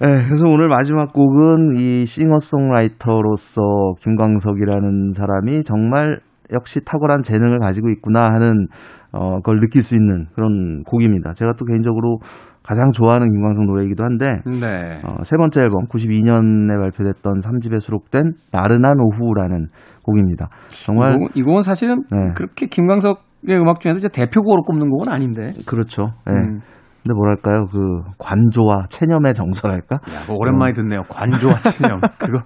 [0.00, 3.60] 네, 그래서 오늘 마지막 곡은 이 싱어송라이터로서
[4.00, 6.20] 김광석이라는 사람이 정말
[6.52, 8.68] 역시 탁월한 재능을 가지고 있구나 하는
[9.10, 11.32] 어, 그걸 느낄 수 있는 그런 곡입니다.
[11.34, 12.18] 제가 또 개인적으로
[12.62, 15.00] 가장 좋아하는 김광석 노래이기도 한데 네.
[15.02, 19.66] 어, 세 번째 앨범 92년에 발표됐던 3집에 수록된 나른한 오후라는
[20.04, 20.48] 곡입니다.
[20.68, 22.34] 정말 이, 곡, 이 곡은 사실은 네.
[22.36, 25.52] 그렇게 김광석의 음악 중에서 대표곡으로 꼽는 곡은 아닌데.
[25.66, 26.12] 그렇죠.
[26.26, 26.34] 네.
[26.34, 26.60] 음.
[27.02, 29.96] 근데 뭐랄까요 그 관조와 체념의 정서랄까?
[29.96, 31.02] 야, 뭐 오랜만에 듣네요.
[31.08, 32.00] 관조와 체념.
[32.18, 32.40] 그거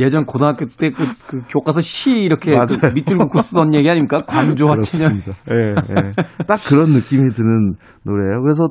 [0.00, 4.22] 예전 고등학교 때그 그 교과서 시 이렇게 그 밑줄 긋고 쓰던 얘기 아닙니까?
[4.26, 5.14] 관조와 체념.
[5.50, 6.12] 예, 예.
[6.46, 7.74] 딱 그런 느낌이 드는
[8.04, 8.42] 노래예요.
[8.42, 8.68] 그래서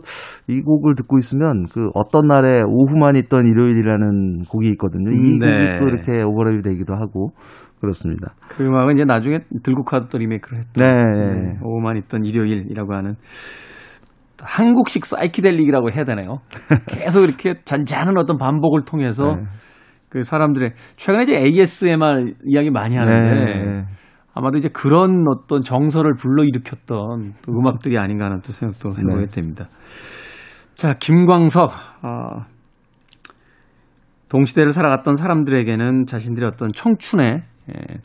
[0.48, 5.12] 이 곡을 듣고 있으면 그 어떤 날에 오후만 있던 일요일이라는 곡이 있거든요.
[5.12, 5.80] 이 네.
[5.80, 7.32] 곡이 또 이렇게 오버랩이 되기도 하고
[7.80, 8.34] 그렇습니다.
[8.50, 10.86] 그 음악은 이제 나중에 들국화도 또 리메이크를 했죠.
[10.86, 10.92] 네.
[10.92, 11.60] 네.
[11.64, 13.16] 오후만 있던 일요일이라고 하는
[14.44, 16.40] 한국식 사이키델릭이라고 해야 되나요?
[16.88, 19.44] 계속 이렇게 잔잔한 어떤 반복을 통해서 네.
[20.10, 23.86] 그 사람들의 최근에 이제 ASMR 이야기 많이 하는데 네.
[24.34, 29.32] 아마도 이제 그런 어떤 정서를 불러일으켰던 또 음악들이 아닌가 하는 또 생각도 해보게 네.
[29.32, 29.68] 됩니다.
[30.74, 31.70] 자, 김광석.
[32.04, 32.46] 어,
[34.30, 37.98] 동시대를 살아갔던 사람들에게는 자신들의 어떤 청춘의 예,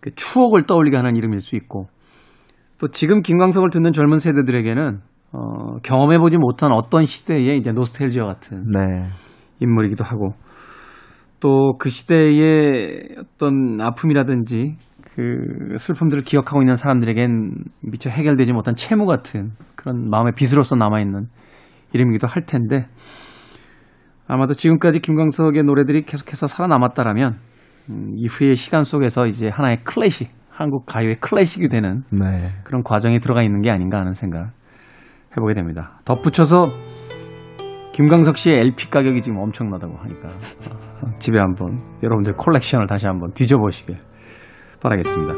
[0.00, 1.86] 그 추억을 떠올리게 하는 이름일 수 있고
[2.78, 5.00] 또 지금 김광석을 듣는 젊은 세대들에게는
[5.32, 9.08] 어, 경험해보지 못한 어떤 시대의 이제 노스텔지와 같은 네.
[9.60, 10.34] 인물이기도 하고
[11.40, 14.76] 또 그 시대의 어떤 아픔이라든지
[15.14, 21.26] 그 슬픔들을 기억하고 있는 사람들에겐 미처 해결되지 못한 채무 같은 그런 마음의 빚으로서 남아있는
[21.92, 22.86] 이름이기도 할 텐데
[24.28, 27.38] 아마도 지금까지 김광석의 노래들이 계속해서 살아남았다라면
[27.88, 32.50] 음, 이후의 시간 속에서 이제 하나의 클래식, 한국 가요의 클래식이 되는 네.
[32.62, 34.52] 그런 과정이 들어가 있는 게 아닌가 하는 생각
[35.36, 36.00] 해보게 됩니다.
[36.04, 36.64] 덧붙여서
[37.92, 43.98] 김광석 씨의 LP 가격이 지금 엄청나다고 하니까 어, 집에 한번 여러분들 콜렉션을 다시 한번 뒤져보시길
[44.82, 45.34] 바라겠습니다.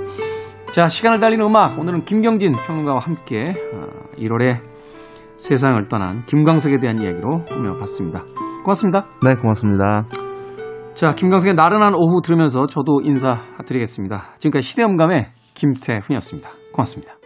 [0.73, 1.79] 자, 시간을 달리는 음악.
[1.79, 3.45] 오늘은 김경진 평론가와 함께
[4.17, 4.73] 1월에 어,
[5.37, 8.23] 세상을 떠난 김광석에 대한 이야기로 꾸며봤습니다.
[8.65, 9.07] 고맙습니다.
[9.25, 10.07] 네, 고맙습니다.
[10.95, 14.35] 자, 김광석의 나른한 오후 들으면서 저도 인사드리겠습니다.
[14.39, 16.49] 지금까지 시대음감의 김태훈이었습니다.
[16.73, 17.22] 고맙습니다.